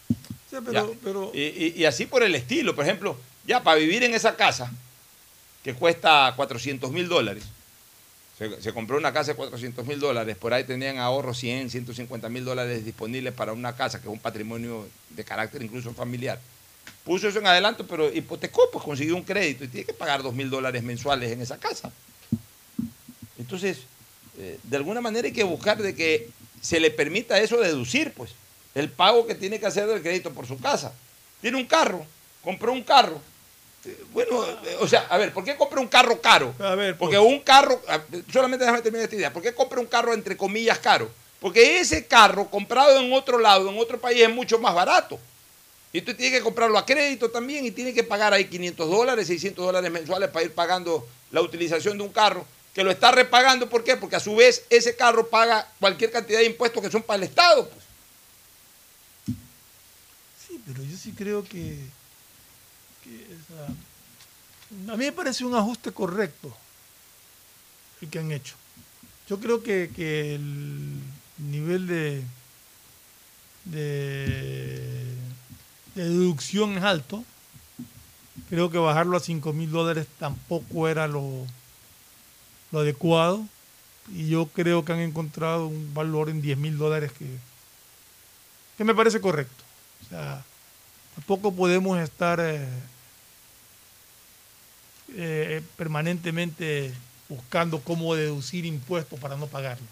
[0.48, 0.98] Sí, pero, Ya.
[1.02, 2.76] pero Y, y- y así por el estilo.
[2.76, 4.70] Por ejemplo, ya para vivir en esa casa,
[5.64, 7.42] que cuesta 400 mil dólares,
[8.60, 12.44] se, compró una casa de 400 mil dólares, por ahí tenían ahorros 100, 150 mil
[12.44, 16.40] dólares disponibles para una casa, que es un patrimonio de carácter incluso familiar.
[17.04, 20.34] Puso eso en adelanto, pero hipotecó, pues consiguió un crédito y tiene que pagar 2
[20.34, 21.92] mil dólares mensuales en esa casa.
[23.38, 23.78] Entonces,
[24.38, 26.30] eh, de alguna manera hay que buscar de que
[26.60, 28.30] se le permita eso deducir, pues,
[28.74, 30.94] el pago que tiene que hacer del crédito por su casa.
[31.40, 32.06] Tiene un carro,
[32.42, 33.20] compró un carro.
[34.12, 34.44] Bueno,
[34.80, 36.54] o sea, a ver, ¿por qué compra un carro caro?
[36.98, 37.82] Porque un carro,
[38.32, 41.10] solamente déjame terminar esta idea, ¿por qué compra un carro entre comillas caro?
[41.40, 45.18] Porque ese carro comprado en otro lado, en otro país, es mucho más barato.
[45.92, 49.26] Y tú tienes que comprarlo a crédito también y tienes que pagar ahí 500 dólares,
[49.26, 53.68] 600 dólares mensuales para ir pagando la utilización de un carro, que lo está repagando.
[53.68, 53.96] ¿Por qué?
[53.96, 57.24] Porque a su vez ese carro paga cualquier cantidad de impuestos que son para el
[57.24, 57.68] Estado.
[57.68, 57.84] pues.
[60.46, 61.76] Sí, pero yo sí creo que,
[64.88, 66.54] a mí me parece un ajuste correcto
[68.00, 68.54] el que han hecho.
[69.28, 71.00] Yo creo que, que el
[71.38, 72.22] nivel de,
[73.64, 75.04] de,
[75.94, 77.24] de deducción es alto.
[78.48, 81.46] Creo que bajarlo a 5 mil dólares tampoco era lo,
[82.72, 83.46] lo adecuado.
[84.12, 87.26] Y yo creo que han encontrado un valor en 10 mil dólares que,
[88.76, 89.62] que me parece correcto.
[90.04, 90.44] O sea,
[91.14, 92.66] tampoco podemos estar eh,
[95.16, 96.92] eh, permanentemente
[97.28, 99.88] buscando cómo deducir impuestos para no pagarlos.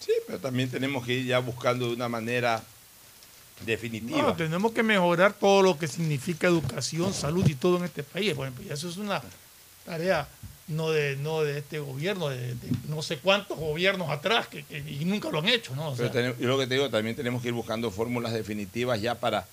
[0.00, 2.62] Sí, pero también tenemos que ir ya buscando de una manera
[3.64, 4.22] definitiva.
[4.22, 8.34] No, tenemos que mejorar todo lo que significa educación, salud y todo en este país.
[8.34, 9.22] Por ejemplo, y eso es una
[9.84, 10.28] tarea
[10.68, 14.78] no de, no de este gobierno, de, de no sé cuántos gobiernos atrás que, que-
[14.78, 15.74] y nunca lo han hecho.
[15.74, 15.90] ¿no?
[15.90, 19.00] O Pero tenemos- yo lo que te digo, también tenemos que ir buscando fórmulas definitivas
[19.00, 19.46] ya para,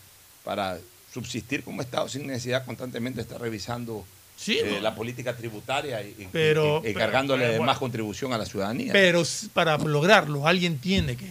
[0.44, 0.80] para
[1.14, 4.06] subsistir como Estado sin necesidad constantemente de estar revisando
[4.48, 4.80] eh, no.
[4.82, 7.72] la política tributaria y, Pero- y- y pero- cargándole pero de bueno.
[7.72, 8.92] más contribución a la ciudadanía.
[8.92, 11.30] Pero para lograrlo, alguien tiene que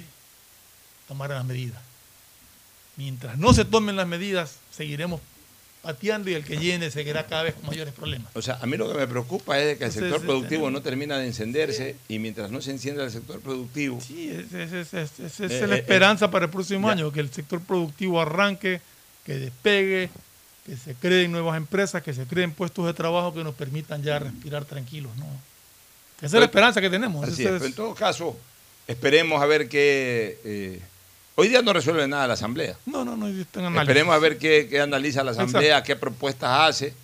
[1.09, 1.81] tomar las medidas.
[2.97, 5.21] Mientras no se tomen las medidas, seguiremos
[5.83, 8.31] pateando y el que llene seguirá cada vez con mayores problemas.
[8.37, 10.61] O sea, a mí lo que me preocupa es que el Entonces, sector eh, productivo
[10.67, 14.01] tenemos- no termina de encenderse y mientras no se encienda el sector productivo...
[14.01, 16.93] Sí, esa es, es- es- es- Eh, la eh, esperanza para el próximo ya.
[16.93, 18.81] año, que el sector productivo arranque,
[19.25, 20.11] que despegue,
[20.67, 24.19] que se creen nuevas empresas, que se creen puestos de trabajo que nos permitan ya
[24.19, 25.11] respirar tranquilos.
[25.17, 25.27] ¿no?
[26.19, 27.25] Esa es la esperanza que tenemos.
[27.29, 28.37] Así Esa es, es- pero en todo caso,
[28.87, 30.39] esperemos a ver qué...
[30.45, 30.81] eh,
[31.37, 32.77] hoy día no resuelve nada la Asamblea.
[32.87, 33.89] No, no, no, está en análisis.
[33.89, 36.95] Esperemos a ver qué, qué analiza la Asamblea, qué propuestas hace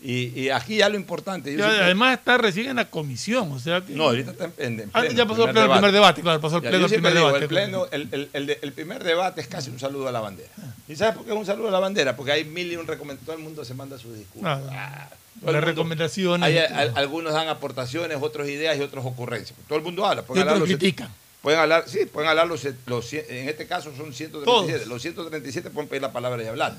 [0.00, 1.50] Y, y aquí ya lo importante.
[1.52, 3.94] yo Ya, siempre- además está recién en la comisión, o sea que...
[3.94, 6.22] no, ahorita está en, en- en Ah, pleno, ya pasó el pleno, el primer debate,
[6.22, 7.44] claro, pasó el Ya, pleno, yo primer digo, debate.
[7.44, 10.20] El, pleno, el, el- el de- el primer debate es casi un saludo a la
[10.20, 10.50] bandera.
[10.86, 12.14] ¿Y sabes por qué es un saludo a la bandera?
[12.14, 13.26] Porque hay mil y un recomendación.
[13.26, 14.48] Todo el mundo se manda sus discursos.
[14.72, 16.46] Ah, el las mundo- recomendaciones.
[16.46, 19.58] hay- al- algunos dan aportaciones, otros ideas y otros ocurrencias.
[19.66, 20.22] Todo el mundo habla.
[20.22, 21.08] Y Pueden hablar otros critican.
[21.42, 24.78] Pueden hablar, sí, pueden hablar los, en este caso son 137.
[24.78, 24.86] Todos.
[24.88, 26.76] Los 137 pueden pedir la palabra y hablar.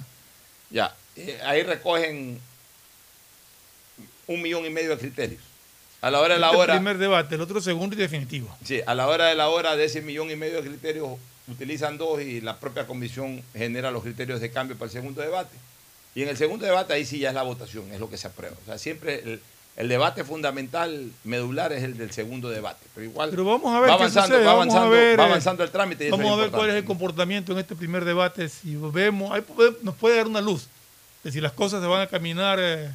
[0.70, 2.40] Ya, eh, ahí recogen
[4.30, 5.42] un millón y medio de criterios.
[6.02, 6.74] A la hora de la Este hora.
[6.76, 8.56] primer debate, el otro segundo y definitivo.
[8.64, 11.10] Sí, a la hora de la hora de ese millón y medio de criterios
[11.48, 15.56] utilizan dos y la propia comisión genera los criterios de cambio para el segundo debate.
[16.16, 18.28] Y en el segundo debate ahí sí ya es la votación, es lo que se
[18.28, 18.56] aprueba.
[18.62, 19.42] O sea, siempre el,
[19.78, 22.86] el debate fundamental, medular, es el del segundo debate.
[22.96, 25.28] Pero igual Pero vamos a ver va avanzando, va vamos a avanzando, ver, va eh,
[25.28, 26.04] avanzando el trámite.
[26.06, 28.48] y eso Vamos a ver cuál es el comportamiento en este primer debate.
[28.48, 30.68] Si vemos, ahí puede- nos puede dar una luz
[31.24, 32.90] de si las cosas se van a caminar eh,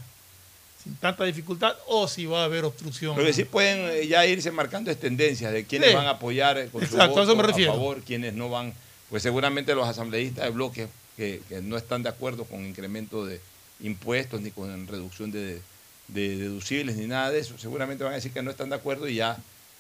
[0.85, 3.17] sin tanta dificultad o si va a haber obstrucción.
[3.17, 5.95] Lo que sí pueden eh, ya irse marcando es tendencias de quiénes Sí.
[5.97, 7.73] van a apoyar con su Exacto, a eso voto me refiero.
[7.73, 8.73] favor, quiénes no van.
[9.11, 13.41] Pues seguramente los asambleístas de bloque que, que no están de acuerdo con incremento de
[13.81, 15.61] impuestos ni con reducción de,
[16.09, 19.09] de deducibles ni nada de eso, seguramente van a decir que no están de acuerdo
[19.09, 19.37] y ya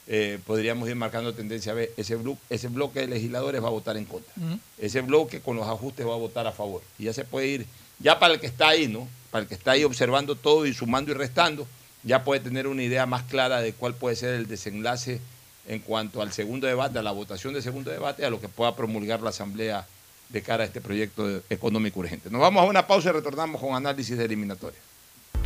[0.07, 3.70] eh, podríamos ir marcando tendencia a ver, ese, blo- ese bloque de legisladores va a
[3.70, 4.32] votar en contra.
[4.78, 6.82] Ese bloque con los ajustes va a votar a favor.
[6.98, 7.66] Y ya se puede ir,
[7.98, 9.09] ya para el que está ahí, ¿no?
[9.35, 11.66] Para el que está ahí observando todo y sumando y restando,
[12.05, 15.20] ya puede tener una idea más clara de cuál puede ser el desenlace
[15.66, 18.76] en cuanto al segundo debate, a la votación del segundo debate, a lo que pueda
[18.76, 19.89] promulgar la Asamblea
[20.28, 22.30] de cara a este proyecto económico urgente.
[22.30, 24.78] Nos vamos a una pausa y retornamos con análisis de eliminatoria.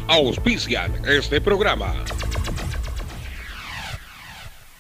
[0.07, 1.95] Auspician este programa.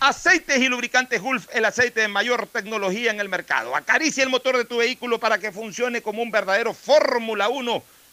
[0.00, 3.74] Aceites y lubricantes Gulf, el aceite de mayor tecnología en el mercado.
[3.74, 7.82] Acaricia el motor de tu vehículo para que funcione como un verdadero Fórmula 1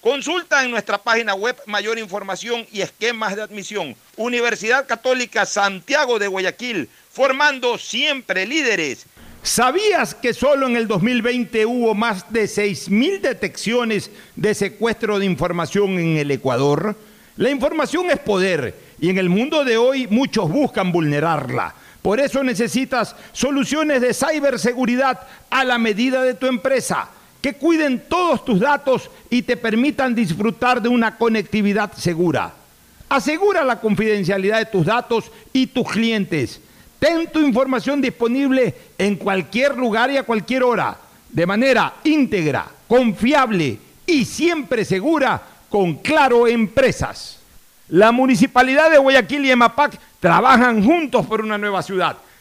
[0.00, 3.96] Consulta en nuestra página web mayor información y esquemas de admisión.
[4.16, 9.06] Universidad Católica Santiago de Guayaquil, formando siempre líderes.
[9.42, 15.98] ¿Sabías que solo en el 2020 hubo más de 6.000 detecciones de secuestro de información
[15.98, 16.96] en el Ecuador?
[17.36, 21.74] La información es poder y en el mundo de hoy muchos buscan vulnerarla.
[22.02, 27.08] Por eso necesitas soluciones de ciberseguridad a la medida de tu empresa,
[27.46, 32.52] que cuiden todos tus datos y te permitan disfrutar de una conectividad segura.
[33.08, 36.60] Asegura la confidencialidad de tus datos y tus clientes.
[36.98, 40.98] Ten tu información disponible en cualquier lugar y a cualquier hora,
[41.30, 45.40] de manera íntegra, confiable y siempre segura
[45.70, 47.38] con Claro Empresas.
[47.90, 52.16] La Municipalidad de Guayaquil y EMAPAC trabajan juntos por una nueva ciudad.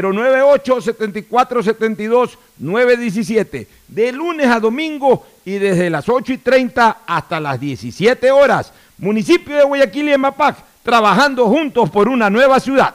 [0.00, 7.40] 098 74 72 917 de lunes a domingo y desde las 8 y 30 hasta
[7.40, 8.72] las 17 horas.
[8.98, 12.94] Municipio de Guayaquil y Mapac, trabajando juntos por una nueva ciudad.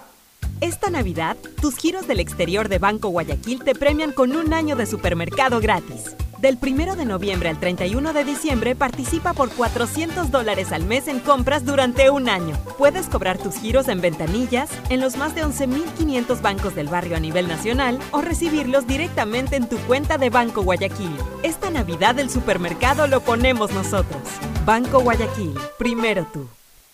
[0.62, 4.88] Esta Navidad, tus giros del exterior de Banco Guayaquil te premian con un año de
[4.88, 6.16] supermercado gratis.
[6.40, 11.20] Del 1 de noviembre al 31 de diciembre participa por 400 dólares al mes en
[11.20, 12.56] compras durante un año.
[12.78, 17.20] Puedes cobrar tus giros en ventanillas, en los más de 11.500 bancos del barrio a
[17.20, 21.16] nivel nacional o recibirlos directamente en tu cuenta de Banco Guayaquil.
[21.42, 24.22] Esta Navidad el supermercado lo ponemos nosotros.
[24.64, 26.48] Banco Guayaquil, primero tú.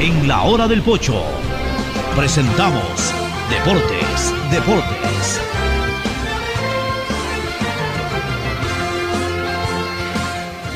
[0.00, 1.24] En la hora del pocho
[2.14, 3.12] presentamos
[3.50, 5.40] Deportes, Deportes.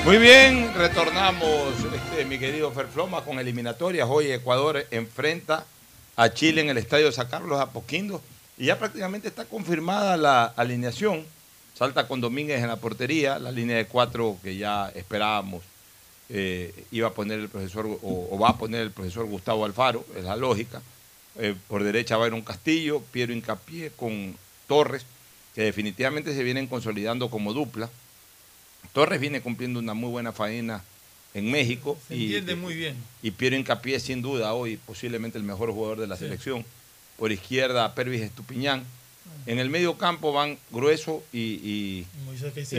[0.05, 1.45] Muy bien, retornamos,
[1.95, 4.09] este, mi querido Ferfloma, con eliminatorias.
[4.11, 5.67] Hoy Ecuador enfrenta
[6.17, 8.21] a Chile en el Estadio San Carlos Apoquindo
[8.59, 11.25] y ya prácticamente está confirmada la alineación.
[11.75, 15.63] Salta con Domínguez en la portería, la línea de cuatro que ya esperábamos
[16.35, 20.05] eh, iba a poner el profesor o, o va a poner el profesor Gustavo Alfaro,
[20.17, 20.81] es la lógica.
[21.37, 24.35] Eh, por derecha va a ir un Castillo, Piero Incapié con
[24.67, 25.05] Torres,
[25.55, 27.91] que definitivamente se vienen consolidando como dupla.
[28.95, 30.83] Torres viene cumpliendo una muy buena faena
[31.35, 31.99] en México.
[32.09, 32.97] Se y, entiende muy bien.
[33.23, 36.65] y Piero Incapié, sin duda, hoy posiblemente el mejor jugador de la selección.
[37.19, 38.85] Por izquierda, Pervis Estupiñán.
[39.45, 42.07] En el medio campo van Grueso y, y-.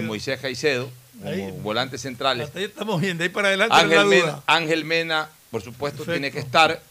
[0.02, 0.90] Moisés Caicedo
[1.20, 1.52] como Ahí.
[1.62, 2.48] volantes centrales.
[2.48, 4.44] Hasta ahí estamos bien, de ahí para adelante Ángel Mena, duda.
[4.48, 6.12] Ángel Mena, por supuesto, Perfecto.
[6.14, 6.82] tiene que estar.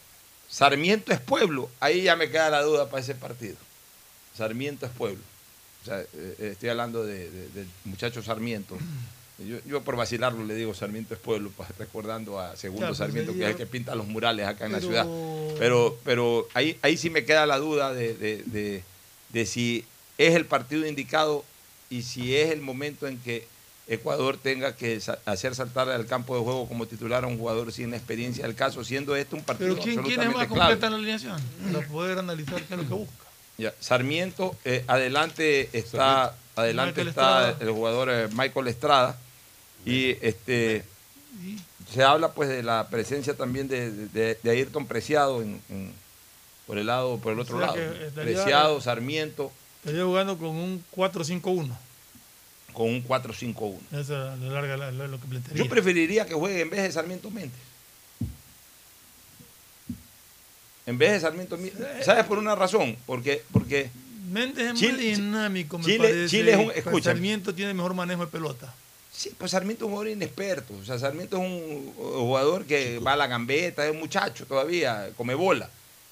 [0.49, 1.69] Sarmiento es pueblo.
[1.79, 3.55] Ahí ya me queda la duda para ese partido.
[4.37, 5.21] Sarmiento es pueblo.
[5.81, 8.77] O sea, eh, estoy hablando de- de- del muchacho Sarmiento.
[9.39, 13.33] Yo, yo por vacilarlo le digo Sarmiento es pueblo, recordando a Segundo Claro, pues Sarmiento,
[13.33, 15.05] que es el que pinta los murales acá en la ciudad.
[15.59, 18.83] Pero, pero ahí, ahí sí me queda la duda de, de- de-
[19.29, 19.85] de si
[20.19, 21.43] es el partido indicado
[21.89, 23.47] y si es el momento en que
[23.87, 27.93] Ecuador tenga que hacer saltar al campo de juego como titular a un jugador sin
[27.93, 30.71] experiencia del caso, siendo este un partido Pero ¿quién, ¿quiénes absolutamente más clave.
[30.71, 31.41] completan la alineación?
[31.73, 33.13] Para poder analizar qué es lo que busca.
[33.57, 37.57] Ya, Sarmiento, eh, adelante está, adelante Michael está Estrada.
[37.59, 39.17] el jugador eh, Michael Estrada
[39.85, 40.85] y este
[41.91, 45.93] se habla pues de la presencia también de, de, de Ayrton Preciado en, en-
[46.65, 47.79] por el lado, por el otro O sea lado.
[47.81, 49.51] estaría- Preciado, Sarmiento,
[49.83, 51.69] Estaría jugando con un 4-5-1.
[52.73, 53.77] Con un 4-5-1.
[53.91, 55.63] Esa es la larga la- la- lo que plantearía.
[55.63, 57.59] Yo preferiría que juegue en vez de Sarmiento Méndez.
[60.85, 62.05] En vez de Sarmiento Méndez.
[62.05, 62.97] ¿Sabes por una razón?
[63.05, 63.89] Porque, porque
[64.29, 66.27] Méndez es Chile- más dinámico, me Chile- parece.
[66.29, 67.11] Chile es un- Pero escucha.
[67.11, 68.73] Sarmiento tiene mejor manejo de pelota.
[69.11, 70.73] Sí, pues Sarmiento es un jugador inexperto.
[70.81, 75.09] O sea, Sarmiento es un jugador que va a la gambeta, es un muchacho todavía,
[75.15, 75.69] come bola.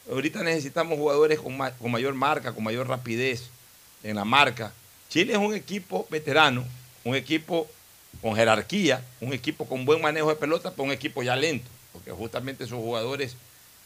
[0.10, 3.50] Ahorita necesitamos jugadores con, ma- con mayor marca, con mayor rapidez
[4.04, 4.72] en la marca.
[5.12, 6.64] Chile es un equipo veterano,
[7.04, 7.68] un equipo
[8.22, 12.12] con jerarquía, un equipo con buen manejo de pelota, pero un equipo ya lento, porque
[12.12, 13.36] justamente esos jugadores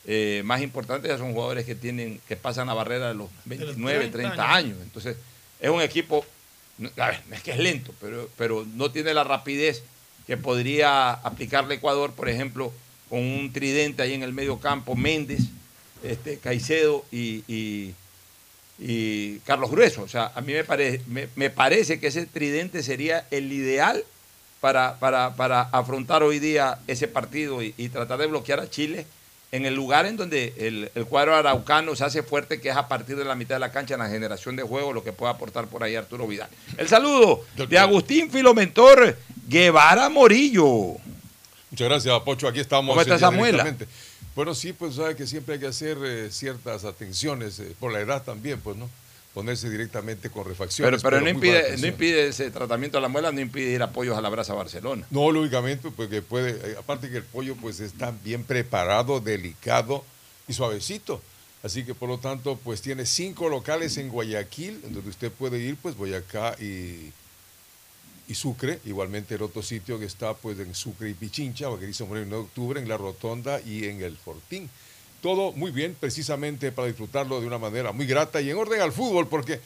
[0.05, 4.09] eh, más importantes ya son jugadores que tienen que pasan la barrera de los 29,
[4.09, 4.55] 30, 30 años.
[4.73, 4.77] años.
[4.83, 5.17] Entonces,
[5.59, 6.23] es un equipo,
[6.97, 9.81] a ver, es que es lento, pero, pero no tiene la rapidez
[10.27, 12.71] que podría aplicarle Ecuador, por ejemplo,
[13.09, 15.41] con un tridente ahí en el medio campo, Méndez,
[16.03, 17.95] este, Caicedo y, y-
[18.79, 20.03] y Carlos Grueso.
[20.03, 24.03] O sea, a mí me, parece me, me parece que ese tridente sería el ideal
[24.61, 29.05] para, para, para afrontar hoy día ese partido y, y tratar de bloquear a Chile
[29.51, 32.87] en el lugar en donde el, el cuadro araucano se hace fuerte, que es a
[32.89, 35.31] partir de la mitad de la cancha en la generación de juego, lo que puede
[35.31, 36.49] aportar por ahí Arturo Vidal.
[36.77, 39.17] El saludo de Agustín Filomentor
[39.47, 40.97] Guevara Morillo.
[41.71, 42.47] Muchas gracias, Pocho.
[42.47, 42.93] Aquí estamos.
[42.93, 43.75] ¿Cómo está Samuela?
[44.35, 48.01] Bueno, sí, pues sabe que siempre hay que hacer eh, ciertas atenciones, eh, por la
[48.01, 48.89] edad también, pues, ¿no?
[49.33, 51.01] Ponerse directamente con Pero, refacciones.
[51.01, 53.81] pero no, muy buena impide, no impide ese tratamiento de la muela, no impide ir
[53.81, 55.05] a apoyos a la brasa Barcelona.
[55.09, 60.03] No, lógicamente, porque puede, eh, aparte que el pollo pues está bien preparado, delicado
[60.47, 61.21] y suavecito.
[61.63, 65.77] Así que por lo tanto, pues tiene cinco locales en Guayaquil, donde usted puede ir,
[65.77, 67.11] pues Boyacá y,
[68.27, 72.27] y Sucre, igualmente el otro sitio que está pues en Sucre y Pichincha, Vaquerizo Moreno
[72.29, 74.69] 9 de octubre, en La Rotonda y en el Fortín.
[75.21, 78.91] Todo muy bien, precisamente para disfrutarlo de una manera muy grata y en orden al
[78.91, 79.59] fútbol, porque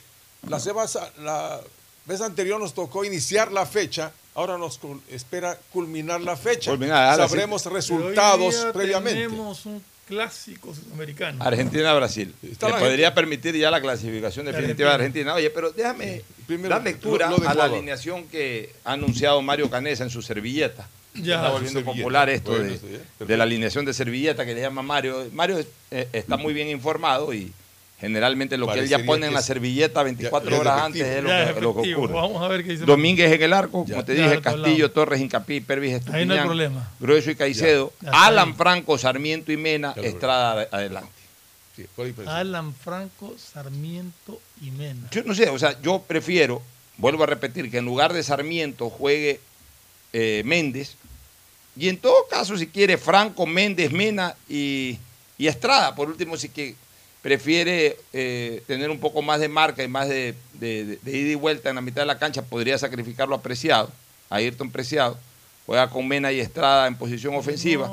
[0.48, 0.90] la, semana-
[1.20, 1.62] la
[2.06, 4.80] vez anterior nos tocó iniciar la fecha, ahora nos
[5.10, 6.72] espera culminar la fecha.
[6.72, 7.22] Culminar, sí.
[7.28, 9.22] Sabremos resultados previamente.
[9.26, 11.42] Tenemos un clásico sudamericano.
[11.42, 12.34] Argentina-Brasil.
[12.62, 15.36] La podría permitir ya la clasificación definitiva de Argentina.
[15.36, 19.42] Oye, pero déjame Primero, dar lectura lo- lo de a la alineación que ha anunciado
[19.42, 20.90] Mario Canesa en su servilleta.
[21.16, 22.76] Ya, está volviendo popular esto Bueno,
[23.20, 25.28] de, la alineación de servilleta que le llama Mario.
[25.34, 27.52] Mario eh, está muy bien informado y
[28.00, 31.24] generalmente lo que él ya pone en la servillota 24 ya es horas antes es
[31.24, 32.14] lo Ya que, es lo que ocurre.
[32.14, 34.92] Vamos a ver qué dice Domínguez en el arco, como te dije, Castillo.
[34.92, 36.92] Torres, Incapí, Pervis, Ahí no hay Estupiñán, problema.
[37.00, 38.56] Grueso y Caicedo, Alan ahí.
[38.56, 41.12] Franco, Sarmiento y Mena, Estrada adelante.
[42.26, 45.08] Alan Franco, Sarmiento y Mena.
[45.12, 46.62] Yo no sé, o sea, yo prefiero,
[46.98, 49.40] vuelvo a repetir, que en lugar de Sarmiento juegue
[50.14, 50.96] eh, Méndez,
[51.78, 54.98] y en todo caso, si quiere, Franco, Méndez, Mena y,
[55.38, 56.76] y Estrada, por último, si que
[57.22, 61.32] prefiere eh, tener un poco más de marca y más de, de- de- de ida
[61.32, 63.92] y vuelta en la mitad de la cancha, podría sacrificarlo a Preciado,
[64.30, 65.18] a Ayrton Preciado,
[65.66, 67.88] juega con Mena y Estrada en posición ofensiva.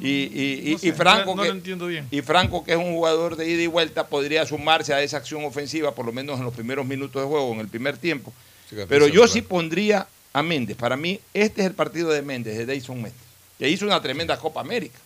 [0.00, 2.06] y, y- y- No sé, y Franco no- no que, lo entiendo bien.
[2.10, 5.44] y Franco, que es un jugador de ida y vuelta, podría sumarse a esa acción
[5.44, 8.32] ofensiva, por lo menos en los primeros minutos de juego, en el primer tiempo.
[8.88, 10.76] Pero yo sí pondría a Méndez.
[10.76, 13.14] Para mí, este es el partido de Méndez, de Dayson Méndez,
[13.58, 14.98] que hizo una tremenda Copa América.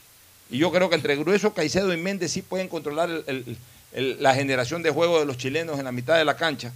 [0.51, 3.57] Y yo creo que entre Grueso, Caicedo y Méndez sí pueden controlar el- el-
[3.93, 6.73] el- la generación de juego de los chilenos en la mitad de la cancha.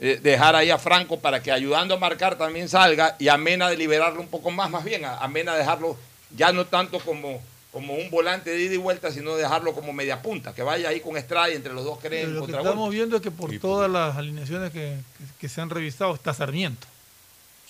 [0.00, 3.68] Eh, dejar ahí a Franco para que ayudando a marcar también salga y a Mena
[3.70, 5.96] de liberarlo un poco más, más bien, a, a Mena dejarlo
[6.36, 7.40] ya no tanto como,
[7.70, 10.98] como un volante de ida y vuelta, sino dejarlo como media punta, que vaya ahí
[11.00, 13.88] con Estrada y entre los dos creen lo que estamos viendo es que por todas
[13.88, 16.88] las alineaciones que, que- que se han revisado está Sarmiento.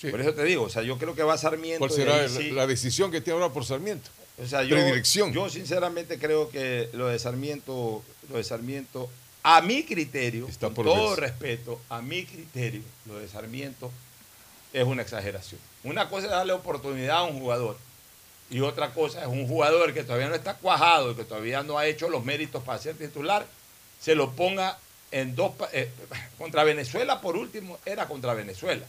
[0.09, 1.79] Por eso te digo, o sea, yo creo que va Sarmiento.
[1.79, 4.09] ¿Cuál será ahí la, sí- la decisión que tiene ahora por Sarmiento?
[4.37, 5.31] O sea, yo, Predilección.
[5.31, 9.09] yo sinceramente creo que lo de Sarmiento, lo de Sarmiento,
[9.43, 13.91] a mi criterio, con todo respeto, a mi criterio, lo de Sarmiento
[14.73, 15.61] es una exageración.
[15.83, 17.77] Una cosa es darle oportunidad a un jugador
[18.49, 21.77] y otra cosa es un jugador que todavía no está cuajado y que todavía no
[21.77, 23.45] ha hecho los méritos para ser titular,
[23.99, 24.77] se lo ponga
[25.11, 25.89] en dos eh,
[26.37, 28.85] contra Venezuela por último era contra Venezuela,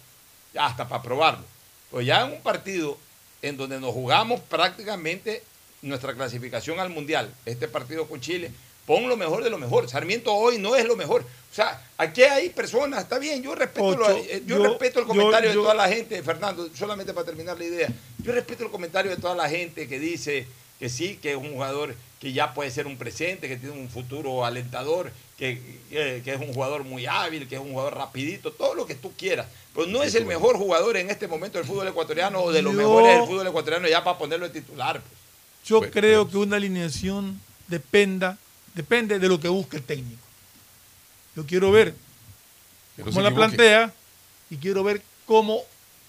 [0.52, 1.44] ya hasta para probarlo.
[1.90, 2.98] Pues ya en un partido
[3.42, 5.42] en donde nos jugamos prácticamente
[5.82, 8.50] nuestra clasificación al Mundial, este partido con Chile,
[8.86, 9.88] pon lo mejor de lo mejor.
[9.88, 11.22] Sarmiento hoy no es lo mejor.
[11.22, 15.00] O sea, aquí hay personas, está bien, yo respeto, Ocho, lo- eh, yo, yo- respeto
[15.00, 17.88] el yo- comentario yo- de toda la gente, Fernando, solamente para terminar la idea.
[18.22, 20.46] Yo respeto el comentario de toda la gente que dice
[20.78, 23.88] que sí, que es un jugador que ya puede ser un presente, que tiene un
[23.88, 25.60] futuro alentador, que,
[25.90, 28.94] que- que es un jugador muy hábil, que es un jugador rapidito, todo lo que
[28.94, 29.46] tú quieras.
[29.74, 32.72] Pero no es el mejor jugador en este momento del fútbol ecuatoriano o de los
[32.72, 35.00] Yo- mejores del fútbol ecuatoriano ya para ponerlo de titular.
[35.00, 35.12] pues.
[35.66, 38.38] Yo creo que una alineación dependa,
[38.74, 40.22] depende de lo que busque el técnico.
[41.34, 41.94] Yo quiero ver
[42.96, 43.92] no cómo la plantea
[44.48, 45.60] y quiero ver cómo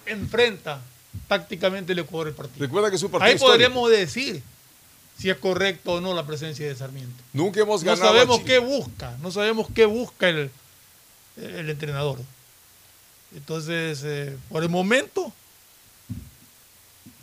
[0.06, 0.80] enfrenta
[1.26, 2.64] tácticamente el Ecuador el partido.
[2.64, 3.52] Recuerda que es un partido Ahí histórico.
[3.70, 4.42] podremos decir
[5.18, 7.22] si es correcto o no la presencia de Sarmiento.
[7.32, 8.08] Nunca hemos No ganado.
[8.10, 10.50] a sabemos qué busca, no sabemos qué busca el,
[11.36, 12.18] el entrenador.
[13.34, 15.32] Entonces, eh, por el momento,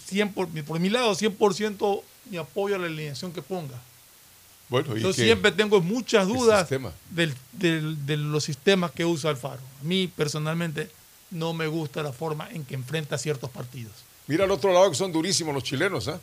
[0.08, 3.80] 100 por, por mi lado, 100% mi apoyo a la alineación que ponga.
[4.70, 6.68] Bueno, ¿y Yo siempre tengo muchas ¿Qué dudas
[7.12, 9.62] del- del- de los sistemas que usa Alfaro.
[9.82, 10.89] A mí, personalmente,
[11.32, 13.91] no me gusta la forma en que enfrenta ciertos partidos.
[14.28, 16.20] Mira al otro lado que son durísimos los chilenos, ¿ah?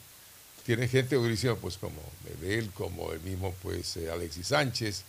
[0.64, 5.04] Tiene gente durísima, pues como Medel, como el mismo, pues eh, Alexis Sánchez,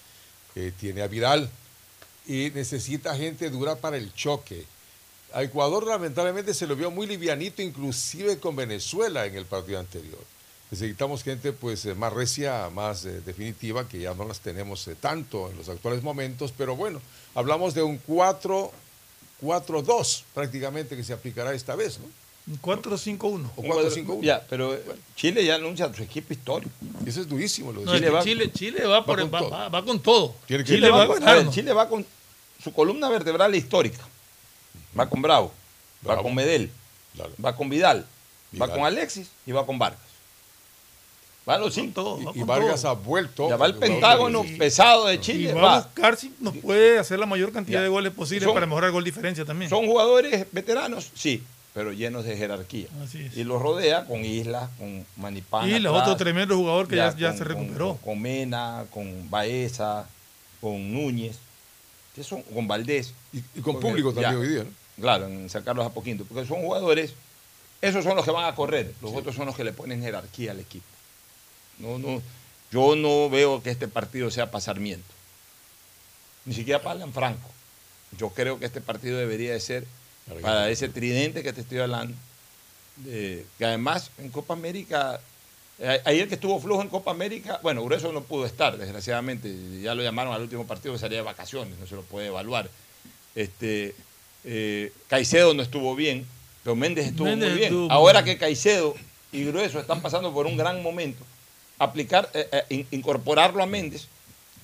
[0.80, 1.49] tiene a Vidal,
[2.28, 4.66] y necesita gente dura para el choque.
[5.34, 10.24] A Ecuador lamentablemente se lo vio muy livianito, inclusive con Venezuela en el partido anterior.
[10.70, 15.49] Necesitamos gente pues eh, más recia, más eh, definitiva, que ya no las tenemos tanto
[15.49, 17.01] en los actuales momentos, pero bueno,
[17.36, 18.72] hablamos de un 4
[19.43, 22.06] 4-2 prácticamente que se aplicará esta vez, ¿no?
[22.46, 23.50] Un 4-5-1.
[23.56, 24.22] O 4-5-1.
[24.22, 24.78] Ya, pero
[25.16, 26.72] Chile ya anuncia su equipo histórico.
[27.06, 27.72] Eso es durísimo.
[27.72, 29.50] Lo de No, es que Chile, Chile va, por- con va- todo.
[29.50, 30.36] va- va con todo.
[30.48, 31.56] Chile, va, a con, a ver, ganarnos.
[31.56, 32.06] Chile va con
[32.62, 34.00] su columna vertebral histórica.
[35.00, 35.54] Va con Bravo,
[36.08, 36.70] va con Medel,
[37.44, 38.06] va con Vidal,
[38.62, 40.00] va con Alexis y va con Vargas.
[41.48, 42.20] Va los cinco.
[42.36, 43.50] Y, y Vargas ha vuelto.
[43.50, 45.54] Ya va el pentágono pesado de Y Chile.
[45.54, 45.76] va, va.
[45.78, 47.84] a buscar si nos puede hacer la mayor cantidad Ya.
[47.84, 49.70] de goles posible Son- para mejorar el gol diferencia también.
[49.70, 51.44] Son jugadores veteranos, sí,
[51.74, 52.88] pero llenos de jerarquía.
[53.04, 53.36] Así es.
[53.38, 55.68] Y los rodea con Islas, con Manipán.
[55.70, 57.88] Y los atrás, otro tremendo jugador que ya, ya con- se recuperó.
[57.95, 60.06] Con, con Mena, con Baeza,
[60.62, 61.38] con Núñez,
[62.16, 63.14] que son, con Valdés.
[63.34, 64.70] Y, y con Porque público también ya, hoy día, ¿no?
[65.02, 66.24] Claro, en sacarlos a poquito.
[66.26, 67.14] Porque son jugadores,
[67.82, 70.52] esos son los que van a correr, los otros son los que le ponen jerarquía
[70.52, 70.86] al equipo.
[71.80, 72.22] No, no,
[72.72, 75.12] yo no veo que este partido sea para Sarmiento.
[76.45, 77.50] Ni siquiera para Alan Franco.
[78.18, 79.88] Yo creo que este partido debería de ser
[80.41, 82.16] para ese tridente que te estoy hablando.
[82.95, 85.20] de- que además en Copa América,
[85.80, 89.52] eh, ayer que estuvo flojo en Copa América, bueno, Grueso no pudo estar, desgraciadamente.
[89.82, 92.70] Ya lo llamaron al último partido que salía de vacaciones, no se lo puede evaluar.
[93.34, 93.95] Este,
[94.44, 96.24] eh, Caicedo no estuvo bien,
[96.64, 97.70] pero Méndez estuvo Méndez muy bien.
[97.74, 98.36] estuvo Ahora bien.
[98.36, 98.94] que Caicedo
[99.32, 101.24] y Grueso están pasando por un gran momento,
[101.80, 104.08] aplicar, eh, eh, in- incorporarlo a Méndez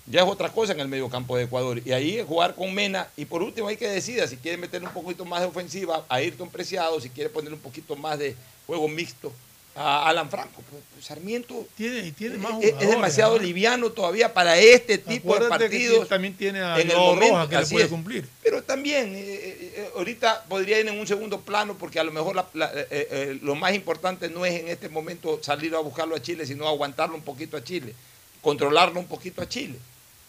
[0.10, 1.82] ya es otra cosa en el medio campo de Ecuador.
[1.86, 3.08] Y ahí es jugar con Mena.
[3.16, 6.16] Y por último hay que decida si quiere meter un poquito más de ofensiva a
[6.16, 9.32] Ayrton Preciado, si quiere poner un poquito más de juego mixto
[9.76, 10.62] a Alan Franco.
[10.70, 13.44] Pues, pues, Sarmiento tiene, tiene más es, es demasiado ¿no?
[13.44, 16.08] liviano todavía para este tipo de Acuérdate que partidos.
[16.10, 17.92] también tiene a en el momento, que le puede es.
[17.92, 18.28] cumplir.
[18.44, 22.12] Pero también, eh, eh, eh, ahorita podría ir en un segundo plano porque a lo
[22.12, 26.16] mejor la- la- eh, lo más importante no es en este momento salir a buscarlo
[26.16, 27.94] a Chile, sino aguantarlo un poquito a Chile,
[28.42, 29.76] controlarlo un poquito a Chile.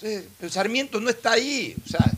[0.03, 1.77] Entonces, pero Sarmiento no está ahí.
[1.85, 2.11] O sea,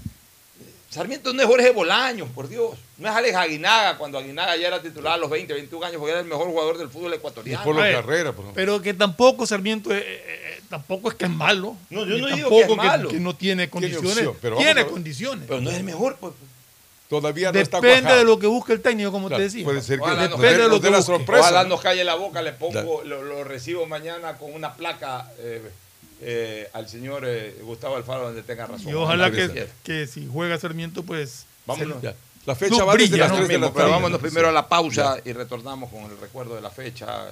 [0.88, 2.78] Sarmiento no es Jorge Bolaños, por Dios.
[2.98, 6.12] No es Alex Aguinaga, cuando Aguinaga ya era titular a los 20, 21 años, porque
[6.12, 7.62] era el mejor jugador del fútbol ecuatoriano.
[7.62, 8.52] A ver, Carrera, por.
[8.52, 11.76] Pero que tampoco Sarmiento eh, eh, tampoco es que es malo.
[11.90, 13.08] No, yo no digo que es malo.
[13.08, 14.28] que no tiene condiciones.
[14.40, 14.86] pero tiene ver.
[14.86, 15.46] condiciones.
[15.48, 16.34] Pero no es el mejor, pues.
[17.08, 19.64] Todavía no está Depende de lo que busque el técnico, como Claro, te decía.
[19.64, 21.12] puede ser que Ojalá Depende de lo que la busque.
[21.12, 21.40] sorpresa.
[21.42, 25.60] Ojalá nos calle la boca, le pongo, lo, lo recibo mañana con una placa eh,
[26.22, 28.88] eh, al señor eh, Gustavo Alfaro donde tenga razón.
[28.88, 31.44] Y ojalá que, que que si juega Sarmiento, pues.
[31.66, 32.00] Vámonos.
[32.00, 32.14] se- Ya.
[32.46, 33.36] La fecha va desde brilla, las ¿no?
[33.36, 33.90] 3 de la Pero tarde.
[33.92, 37.28] vámonos primero a la pausa y retornamos con el recuerdo de la fecha.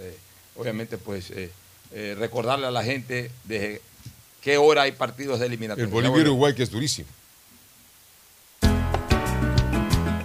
[0.00, 0.16] eh,
[0.56, 1.50] obviamente, pues eh,
[1.92, 3.82] eh, recordarle a la gente de
[4.40, 5.86] qué hora hay partidos de eliminación.
[5.88, 7.08] El Bolivia-Uruguay, que es durísimo.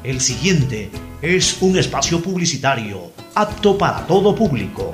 [0.03, 0.89] El siguiente
[1.21, 4.93] es un espacio publicitario apto para todo público.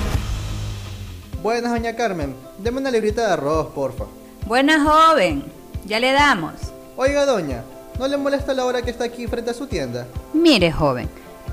[1.41, 2.35] Buenas, doña Carmen.
[2.59, 4.05] Deme una librita de arroz, porfa.
[4.45, 5.43] Buena joven,
[5.85, 6.53] ya le damos.
[6.95, 7.63] Oiga, doña,
[7.97, 10.05] ¿no le molesta la hora que está aquí frente a su tienda?
[10.33, 11.09] Mire, joven,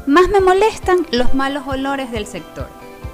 [0.06, 2.68] más me molestan los malos olores del sector.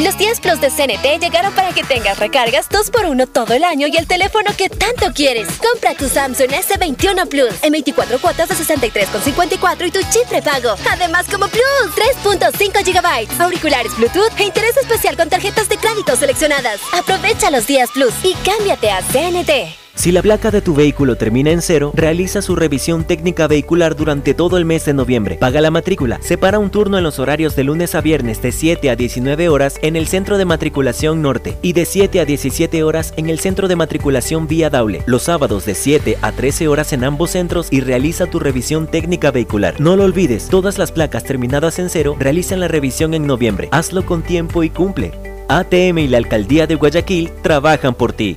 [0.00, 3.96] Los 10 Plus de CNT llegaron para que tengas recargas 2x1 todo el año y
[3.96, 5.48] el teléfono que tanto quieres.
[5.58, 10.76] Compra tu Samsung S21 Plus en 24 cuotas de 63,54 y tu chip prepago.
[10.92, 16.80] Además, como Plus, 3.5 GB, auriculares Bluetooth e interés especial con tarjetas de crédito seleccionadas.
[16.92, 19.87] Aprovecha los días Plus y cámbiate a CNT.
[19.98, 24.32] Si la placa de tu vehículo termina en cero, realiza su revisión técnica vehicular durante
[24.32, 25.38] todo el mes de noviembre.
[25.40, 26.20] Paga la matrícula.
[26.22, 29.76] Separa un turno en los horarios de lunes a viernes de 7 a 19 horas
[29.82, 33.66] en el Centro de Matriculación Norte y de 7 a 17 horas en el Centro
[33.66, 35.02] de Matriculación Vía Daule.
[35.06, 39.32] Los sábados de 7 a 13 horas en ambos centros y realiza tu revisión técnica
[39.32, 39.80] vehicular.
[39.80, 43.68] No lo olvides, todas las placas terminadas en cero realizan la revisión en noviembre.
[43.72, 45.10] Hazlo con tiempo y cumple.
[45.48, 48.36] ATM y la Alcaldía de Guayaquil trabajan por ti.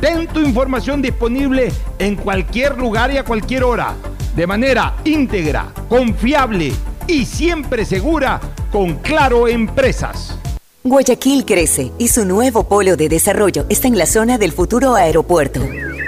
[0.00, 3.96] Ten tu información disponible en cualquier lugar y a cualquier hora,
[4.36, 6.72] de manera íntegra, confiable
[7.08, 10.38] y siempre segura con Claro Empresas.
[10.84, 15.60] Guayaquil crece y su nuevo polo de desarrollo está en la zona del futuro aeropuerto.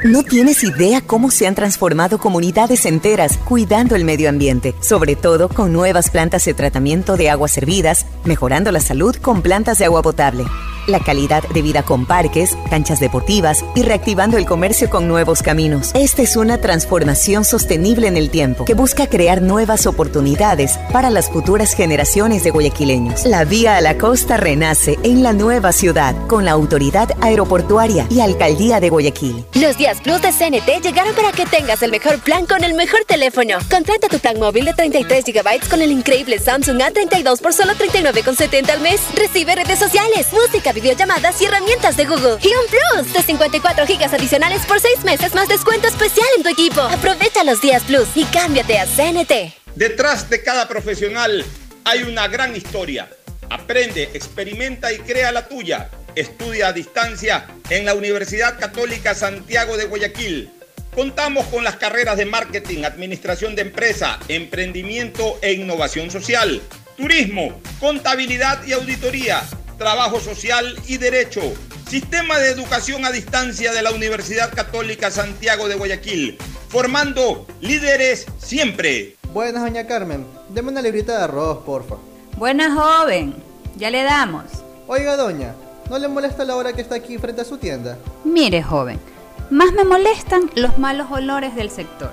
[0.05, 5.49] No tienes idea cómo se han transformado comunidades enteras cuidando el medio ambiente, sobre todo
[5.49, 10.01] con nuevas plantas de tratamiento de aguas servidas, mejorando la salud con plantas de agua
[10.01, 10.45] potable,
[10.86, 15.90] la calidad de vida con parques, canchas deportivas y reactivando el comercio con nuevos caminos.
[15.94, 21.31] Esta es una transformación sostenible en el tiempo que busca crear nuevas oportunidades para las
[21.31, 23.27] futuras generaciones de guayaquileños.
[23.27, 28.20] La vía a la costa renace en la nueva ciudad con la autoridad aeroportuaria y
[28.20, 29.44] alcaldía de Guayaquil.
[29.55, 33.05] Los días Plus de CNT llegaron para que tengas el mejor plan con el mejor
[33.07, 33.59] teléfono.
[33.70, 38.70] Contrata tu plan móvil de 33 GB con el increíble Samsung A32 por solo 39,70
[38.70, 39.01] al mes.
[39.15, 42.39] Recibe redes sociales, música, videollamadas y herramientas de Google.
[42.43, 46.48] Y un Plus de 54 GB adicionales por 6 meses más descuento especial en tu
[46.48, 46.81] equipo.
[46.81, 49.55] Aprovecha los días Plus y cámbiate a CNT.
[49.74, 51.44] Detrás de cada profesional
[51.85, 53.09] hay una gran historia.
[53.48, 55.90] Aprende, experimenta y crea la tuya.
[56.15, 60.51] Estudia a distancia en la Universidad Católica Santiago de Guayaquil.
[60.94, 66.61] Contamos con las carreras de marketing, administración de empresa, emprendimiento e innovación social,
[66.97, 69.43] turismo, contabilidad y auditoría,
[69.81, 71.40] trabajo social y derecho.
[71.89, 76.36] Sistema de educación a distancia de la Universidad Católica Santiago de Guayaquil,
[76.69, 79.16] formando líderes siempre.
[79.32, 80.27] Buenas, doña Carmen.
[80.51, 81.97] Deme una librita de arroz, porfa.
[82.36, 83.35] Buena joven,
[83.77, 84.44] ya le damos.
[84.86, 85.55] Oiga, doña,
[85.89, 87.97] ¿no le molesta la hora que está aquí frente a su tienda?
[88.23, 89.01] Mire, joven,
[89.48, 92.12] más me molestan los malos olores del sector.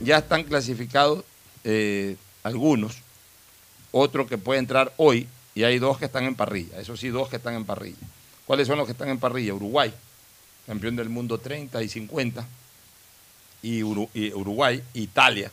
[0.00, 1.24] ya están clasificados
[1.64, 2.96] eh, algunos,
[3.92, 7.28] otro que puede entrar hoy y hay dos que están en parrilla, eso sí, dos
[7.28, 7.96] que están en parrilla.
[8.46, 9.54] ¿Cuáles son los que están en parrilla?
[9.54, 9.92] Uruguay,
[10.66, 12.46] campeón del mundo 30 y 50,
[13.62, 15.50] y, Uru- y Uruguay, Italia,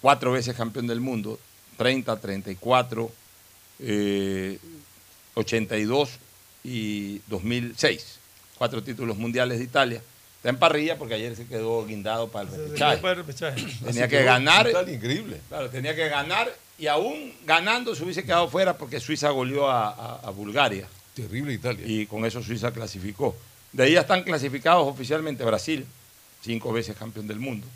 [0.00, 1.38] cuatro veces campeón del mundo,
[1.78, 3.10] 30, 34,
[3.80, 4.58] eh,
[5.34, 6.10] 82
[6.62, 8.18] y 2006.
[8.56, 10.02] Cuatro títulos mundiales de Italia.
[10.44, 13.62] Está en parrilla porque ayer se quedó guindado para el repechaje.
[13.82, 14.68] Tenía Así que ganar.
[14.86, 15.40] Increíble.
[15.48, 19.88] Claro, tenía que ganar y aún ganando se hubiese quedado fuera porque Suiza goleó a,
[19.88, 20.86] a- a Bulgaria.
[21.14, 21.86] Terrible Italia.
[21.86, 23.34] Y con eso Suiza clasificó.
[23.72, 25.86] De ahí ya están clasificados oficialmente Brasil,
[26.42, 27.66] cinco veces campeón del mundo.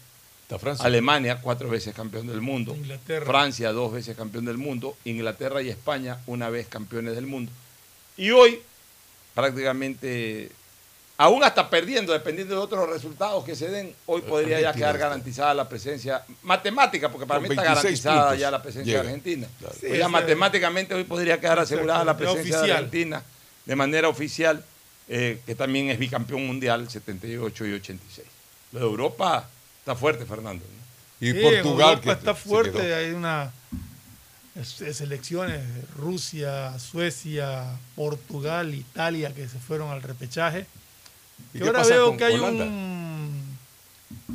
[0.42, 0.84] Está Francia.
[0.84, 2.74] Alemania, cuatro veces campeón del mundo.
[2.76, 3.24] Inglaterra.
[3.24, 4.94] Francia, dos veces campeón del mundo.
[5.06, 7.50] Inglaterra y España, una vez campeones del mundo.
[8.18, 8.60] Y hoy,
[9.34, 10.50] prácticamente,
[11.20, 15.08] aún hasta perdiendo, dependiendo de otros resultados que se den, hoy podría ya quedar está.
[15.08, 19.02] garantizada la presencia matemática, porque para Con mí está 26 garantizada ya la presencia llega.
[19.02, 19.48] de Argentina.
[19.58, 19.74] Claro.
[19.78, 22.72] Pues Sí, ya esa- matemáticamente hoy podría quedar asegurada la ya presencia de.
[22.72, 23.22] Argentina
[23.66, 24.64] de manera oficial,
[25.08, 28.26] eh, que también es bicampeón mundial 78 y 86.
[28.72, 29.48] Lo de Europa
[29.80, 30.64] está fuerte, Fernando.
[30.64, 31.26] ¿no?
[31.28, 33.52] Y Sí, Portugal Europa que está fuerte, hay una
[34.54, 35.60] es- es selecciones,
[35.96, 37.64] Rusia, Suecia,
[37.96, 40.66] Portugal, Italia que se fueron al repechaje.
[41.54, 42.64] ¿Y ahora pasa veo con que hay Holanda?
[42.64, 43.58] un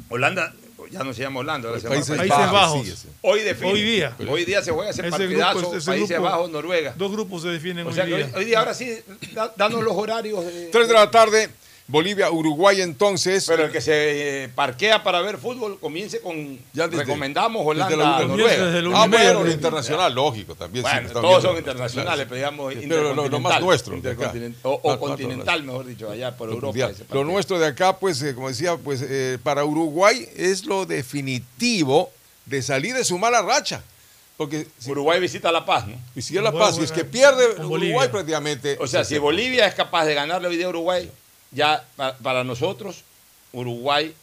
[0.09, 0.53] Holanda
[0.91, 2.85] ya no se llama Holanda, ahora se llama Países Países Bajos.
[2.87, 3.07] sí.
[3.21, 3.71] Hoy define.
[3.71, 4.15] Hoy día.
[4.29, 6.23] Hoy día se juega ese, Ese partidazo, grupo, ese Países grupo.
[6.23, 6.93] Bajos, Noruega.
[6.97, 8.33] dos grupos se definen O hoy sea que hoy, día.
[8.35, 8.95] hoy día ahora sí,
[9.33, 10.45] da- danos los horarios.
[10.45, 11.49] De, 3 de la tarde.
[11.93, 13.45] Bolivia-Uruguay entonces.
[13.47, 16.57] Pero el que se eh, parquea para ver fútbol comience con.
[16.73, 17.95] Ya desde- recomendamos desde Holanda.
[17.95, 18.81] la- a Noruega.
[18.95, 20.81] Ah, bueno, lo internacional, lógico, también.
[20.83, 23.63] Bueno, sí, todos son internacionales, pero digamos Pero lo- lo más intercontinental.
[23.63, 24.33] nuestro, de acá.
[24.33, 26.89] Intercontinent- O, o Más- más continental, mejor dicho, allá por Europa.
[27.11, 32.11] Lo nuestro de acá, pues, eh, como decía, pues eh, para Uruguay es lo definitivo
[32.47, 33.83] de salir de su mala racha.
[34.35, 35.95] Porque Uruguay visita La Paz, ¿no?
[36.15, 38.77] Visita La Paz, si es que pierde Uruguay prácticamente.
[38.79, 41.09] O sea, se- si Bolivia es capaz de ganarle hoy día a Uruguay,
[41.53, 43.03] ya pa- para nosotros,
[43.51, 44.13] Uruguay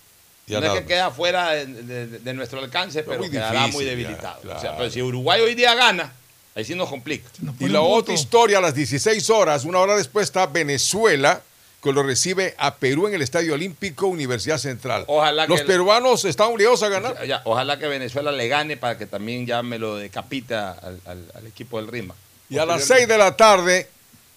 [0.46, 3.74] Ya no es que queda fuera de, de- de nuestro alcance, pero muy quedará difícil
[3.74, 4.40] muy ya, debilitado.
[4.56, 6.12] O sea, pero si Uruguay hoy día gana,
[6.56, 7.28] ahí sí nos complica.
[7.60, 11.42] Y la otra historia, a las 16 horas, una hora después está Venezuela,
[11.82, 15.04] que lo recibe a Perú en el Estadio Olímpico Universidad Central.
[15.06, 17.24] Ojalá Los que- peruanos están obligados a ganar.
[17.26, 21.30] Ya, ojalá que Venezuela le gane para que también ya me lo decapita al, al-
[21.34, 22.14] al equipo del Rima.
[22.50, 23.88] Y a las 6 de la tarde,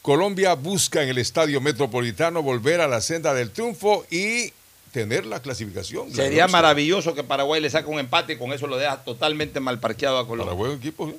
[0.04, 4.52] Colombia busca en el Estadio Metropolitano volver a la senda del triunfo y
[4.92, 6.14] tener la clasificación.
[6.14, 9.80] Sería maravilloso que Paraguay le saque un empate y con eso lo deja totalmente mal
[9.80, 10.54] parqueado a Colombia.
[10.54, 11.08] Para buen equipo.
[11.08, 11.16] ¿sí?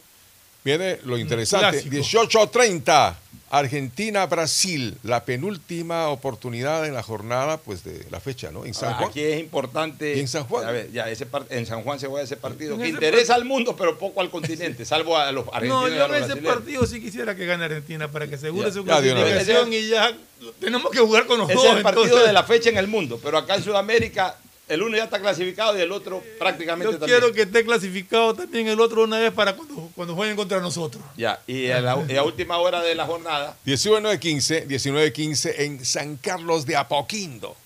[0.64, 1.82] Viene lo interesante.
[1.82, 1.94] clásico.
[1.96, 3.14] 18-30,
[3.50, 4.96] Argentina-Brasil.
[5.02, 8.64] La penúltima oportunidad en la jornada pues de la fecha, ¿no?
[8.64, 9.10] En San Ahora, Juan.
[9.10, 10.16] Aquí es importante.
[10.16, 10.66] ¿Y en San Juan?
[10.66, 12.94] A ver, ya ese par- en San Juan se juega ese partido En que ese
[12.94, 16.14] interesa al mundo, pero poco al continente, salvo a los argentinos No, a yo en
[16.14, 16.54] ese brasileños.
[16.54, 20.12] partido sí quisiera que gane Argentina para que asegure su clasificación y ya
[20.60, 21.66] tenemos que jugar con los Ese dos.
[21.66, 24.36] es el partido entonces- de la fecha en el mundo, pero acá en Sudamérica
[24.68, 27.18] el uno ya está clasificado y el otro prácticamente Yo también.
[27.20, 31.02] quiero que esté clasificado también el otro una vez para cuando, cuando jueguen contra nosotros.
[31.16, 36.16] Ya, y a la, y a última hora de la jornada, 19-15, 19-15 en San
[36.16, 37.56] Carlos de Apoquindo.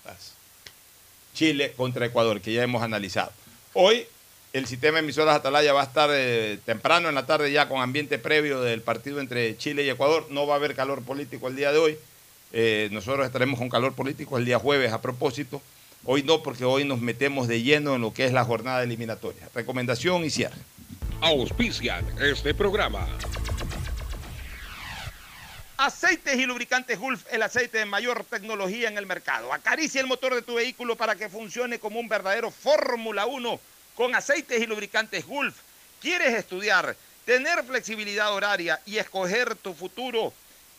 [1.35, 3.31] Chile contra Ecuador, que ya hemos analizado.
[3.75, 4.07] Hoy
[4.53, 7.81] el sistema de emisoras Atalaya va a estar eh, temprano en la tarde ya con
[7.81, 10.27] ambiente previo del partido entre Chile y Ecuador.
[10.31, 11.99] No va a haber calor político el día de hoy.
[12.53, 15.63] Eh, nosotros estaremos con calor político el día jueves a propósito.
[16.05, 19.49] Hoy no, porque hoy nos metemos de lleno en lo que es la jornada eliminatoria.
[19.55, 20.57] Recomendación y cierre.
[21.21, 23.07] Auspician este programa.
[25.77, 29.53] Aceites y lubricantes Gulf, el aceite de mayor tecnología en el mercado.
[29.53, 33.61] Acaricia el motor de tu vehículo para que funcione como un verdadero Fórmula 1
[33.95, 35.57] con aceites y lubricantes Gulf.
[36.01, 40.33] ¿Quieres estudiar, tener flexibilidad horaria y escoger tu futuro?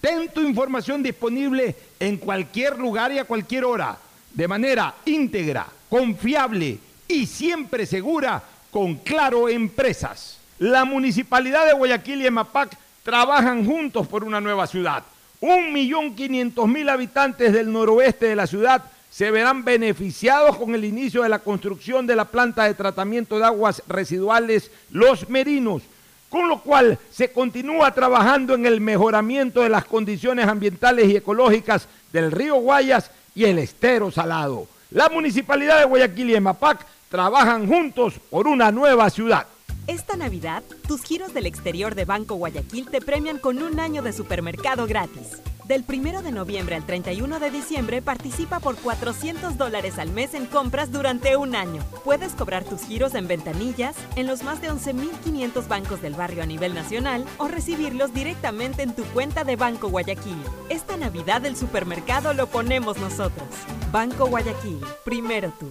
[0.00, 3.98] Ten tu información disponible en cualquier lugar y a cualquier hora,
[4.32, 10.38] de manera íntegra, confiable y siempre segura con Claro Empresas.
[10.58, 15.02] La Municipalidad de Guayaquil y EMAPAC trabajan juntos por una nueva ciudad.
[15.40, 20.84] Un millón quinientos mil habitantes del noroeste de la ciudad se verán beneficiados con el
[20.84, 25.82] inicio de la construcción de la planta de tratamiento de aguas residuales Los Merinos,
[26.28, 31.88] con lo cual se continúa trabajando en el mejoramiento de las condiciones ambientales y ecológicas
[32.12, 34.66] del río Guayas y el estero salado.
[34.90, 39.46] La Municipalidad de Guayaquil y EMAPAC trabajan juntos por una nueva ciudad.
[39.86, 44.12] Esta Navidad, tus giros del exterior de Banco Guayaquil te premian con un año de
[44.12, 45.40] supermercado gratis.
[45.68, 50.46] Del 1 de noviembre al 31 de diciembre participa por 400 dólares al mes en
[50.46, 51.84] compras durante un año.
[52.06, 56.46] Puedes cobrar tus giros en ventanillas, en los más de 11.500 bancos del barrio a
[56.46, 60.42] nivel nacional o recibirlos directamente en tu cuenta de Banco Guayaquil.
[60.70, 63.46] Esta Navidad el supermercado lo ponemos nosotros.
[63.92, 65.70] Banco Guayaquil, primero tú.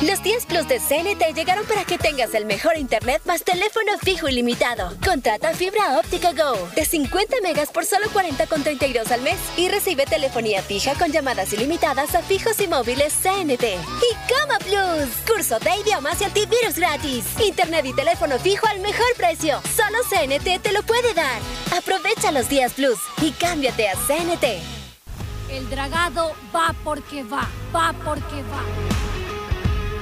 [0.00, 4.26] Los 10 Plus de CNT llegaron para que tengas el mejor internet más teléfono fijo
[4.26, 4.96] ilimitado.
[5.04, 10.62] Contrata fibra óptica Go de 50 megas por solo 40,32 al mes y recibe telefonía
[10.62, 13.64] fija con llamadas ilimitadas a fijos y móviles CNT.
[13.64, 17.24] Y Coma Plus, curso de idiomas y antivirus gratis.
[17.40, 19.60] Internet y teléfono fijo al mejor precio.
[19.76, 21.40] Solo CNT te lo puede dar.
[21.76, 24.44] Aprovecha los 10 Plus y cámbiate a CNT.
[25.50, 28.91] El dragado va porque va, va porque va.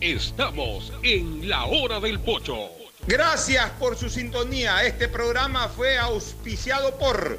[0.00, 2.70] Estamos en la hora del pocho.
[3.08, 4.84] Gracias por su sintonía.
[4.84, 7.36] Este programa fue auspiciado por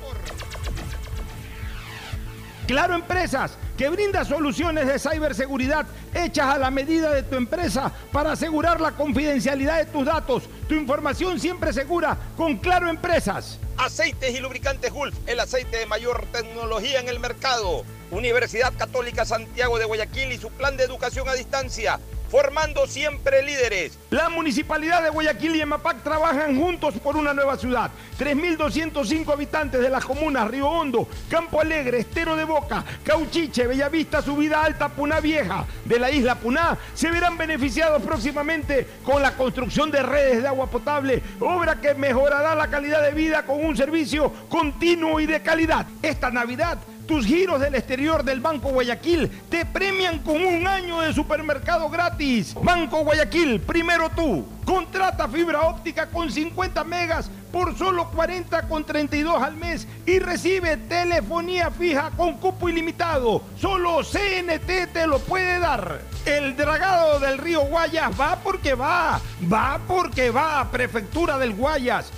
[2.68, 8.34] Claro Empresas, que brinda soluciones de ciberseguridad hechas a la medida de tu empresa para
[8.34, 10.44] asegurar la confidencialidad de tus datos.
[10.68, 13.58] Tu información siempre segura con Claro Empresas.
[13.78, 17.86] Aceites y lubricantes Gulf, el aceite de mayor tecnología en el mercado.
[18.12, 23.98] Universidad Católica Santiago de Guayaquil y su plan de educación a distancia formando siempre líderes.
[24.10, 27.92] La Municipalidad de Guayaquil y Emapac trabajan juntos por una nueva ciudad.
[28.20, 34.64] 3.205 habitantes de las comunas Río Hondo, Campo Alegre, Estero de Boca, Cauchiche, Bellavista, Subida
[34.64, 40.04] Alta, Puná Vieja de la isla Puná se verán beneficiados próximamente con la construcción de
[40.04, 45.20] redes de agua potable, obra que mejorará la calidad de vida con un servicio continuo
[45.20, 45.86] y de calidad.
[46.02, 46.80] Esta Navidad
[47.10, 52.54] tus giros del exterior del Banco Guayaquil te premian con un año de supermercado gratis.
[52.62, 54.46] Banco Guayaquil, primero tú.
[54.64, 60.78] Contrata fibra óptica con 50 megas por solo 40 con 32 al mes y recibe
[60.78, 63.42] telefonía fija con cupo ilimitado.
[63.60, 66.02] Solo CNT te lo puede dar.
[66.28, 69.20] El dragado del río Guayas va porque va.
[69.52, 70.70] Va porque va.
[70.70, 72.12] Prefectura del Guayas